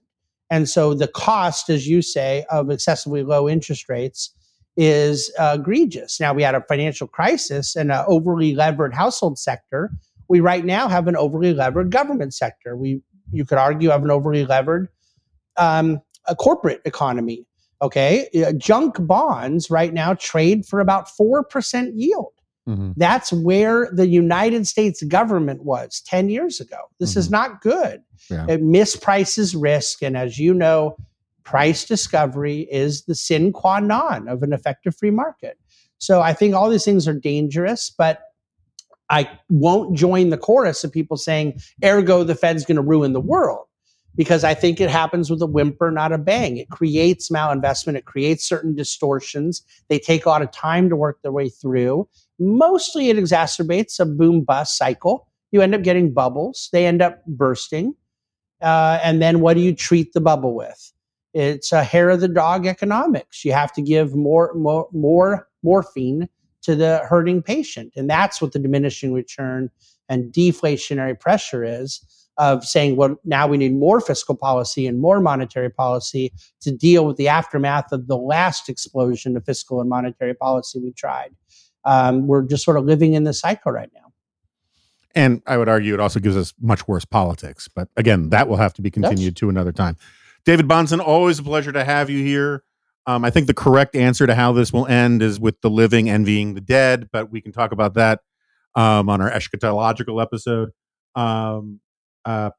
[0.49, 4.33] And so the cost, as you say, of excessively low interest rates
[4.77, 6.19] is uh, egregious.
[6.19, 9.91] Now we had a financial crisis and an overly levered household sector.
[10.29, 12.77] We right now have an overly levered government sector.
[12.77, 13.01] We
[13.31, 14.87] you could argue have an overly levered
[15.57, 17.45] um, a corporate economy.
[17.81, 22.33] Okay, Uh, junk bonds right now trade for about four percent yield.
[22.67, 22.93] Mhm.
[22.97, 26.77] That's where the United States government was 10 years ago.
[26.99, 28.01] This is not good.
[28.29, 28.45] Yeah.
[28.49, 30.03] It misprices risk.
[30.03, 30.97] And as you know,
[31.43, 35.57] price discovery is the sine qua non of an effective free market.
[35.99, 38.19] So I think all these things are dangerous, but
[39.09, 43.21] I won't join the chorus of people saying, ergo, the Fed's going to ruin the
[43.21, 43.63] world.
[44.17, 46.57] because I think it happens with a whimper, not a bang.
[46.57, 49.61] It creates malinvestment, it creates certain distortions.
[49.89, 52.09] They take a lot of time to work their way through.
[52.39, 55.27] Mostly it exacerbates a boom bust cycle.
[55.51, 57.95] You end up getting bubbles, they end up bursting.
[58.61, 60.91] Uh, and then what do you treat the bubble with?
[61.33, 63.45] It's a hair of the dog economics.
[63.45, 66.27] You have to give more, more, more morphine
[66.63, 67.93] to the hurting patient.
[67.95, 69.69] And that's what the diminishing return
[70.09, 72.03] and deflationary pressure is
[72.37, 76.31] of saying, well, now we need more fiscal policy and more monetary policy
[76.61, 80.91] to deal with the aftermath of the last explosion of fiscal and monetary policy we
[80.91, 81.33] tried.
[81.85, 84.13] Um, we're just sort of living in this cycle right now.
[85.15, 87.67] And I would argue it also gives us much worse politics.
[87.67, 89.97] But again, that will have to be continued to another time.
[90.45, 92.63] David Bahnsen, always a pleasure to have you here.
[93.07, 96.09] Um, I think the correct answer to how this will end is with the living
[96.09, 98.19] envying the dead, but we can talk about that
[98.75, 100.71] um, on our eschatological episode.
[101.15, 101.79] Um,
[102.25, 102.51] uh,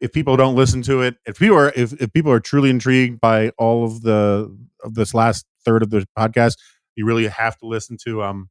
[0.00, 3.20] if people don't listen to it, if people are if, if people are truly intrigued
[3.20, 6.56] by all of the of this last third of the podcast,
[6.94, 8.48] you really have to listen to um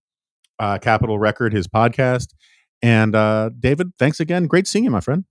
[0.59, 2.33] uh Capital Record, his podcast.
[2.81, 4.47] And uh David, thanks again.
[4.47, 5.25] Great seeing you, my friend.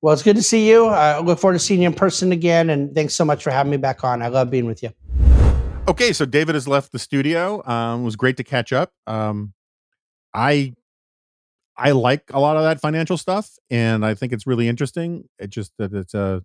[0.00, 0.86] Well, it's good to see you.
[0.86, 2.70] I look forward to seeing you in person again.
[2.70, 4.20] And thanks so much for having me back on.
[4.20, 4.90] I love being with you.
[5.86, 7.64] Okay, so David has left the studio.
[7.66, 8.92] Um, it was great to catch up.
[9.06, 9.52] Um,
[10.34, 10.74] I
[11.76, 15.28] I like a lot of that financial stuff, and I think it's really interesting.
[15.38, 16.42] It just that it's a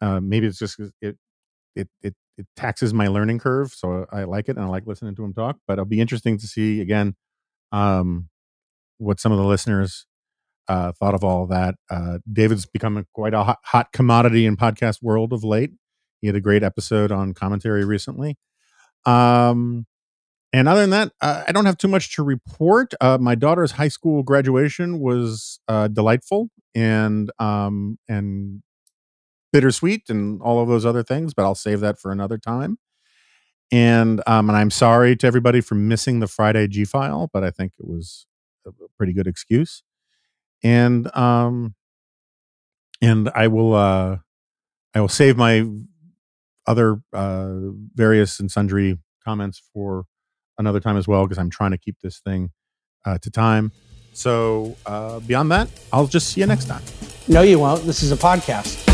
[0.00, 1.16] uh, maybe it's just it
[1.76, 5.14] it it it taxes my learning curve, so I like it and I like listening
[5.16, 5.58] to him talk.
[5.66, 7.16] But it'll be interesting to see again
[7.72, 8.28] um,
[8.98, 10.06] what some of the listeners
[10.68, 11.74] uh, thought of all of that.
[11.90, 15.72] Uh, David's become quite a hot, hot commodity in podcast world of late.
[16.20, 18.38] He had a great episode on commentary recently.
[19.04, 19.86] Um,
[20.52, 22.94] and other than that, uh, I don't have too much to report.
[23.00, 28.62] Uh, my daughter's high school graduation was uh, delightful and um, and
[29.52, 32.78] bittersweet and all of those other things, but I'll save that for another time.
[33.72, 37.50] And um, and I'm sorry to everybody for missing the Friday G file, but I
[37.50, 38.26] think it was
[38.66, 39.82] a pretty good excuse.
[40.62, 41.74] And um,
[43.02, 44.18] and I will uh,
[44.94, 45.66] I will save my
[46.66, 47.52] other uh,
[47.94, 50.04] various and sundry comments for
[50.58, 52.50] another time as well because I'm trying to keep this thing
[53.04, 53.72] uh, to time.
[54.12, 56.82] So uh, beyond that, I'll just see you next time.
[57.26, 57.82] No, you won't.
[57.82, 58.93] This is a podcast.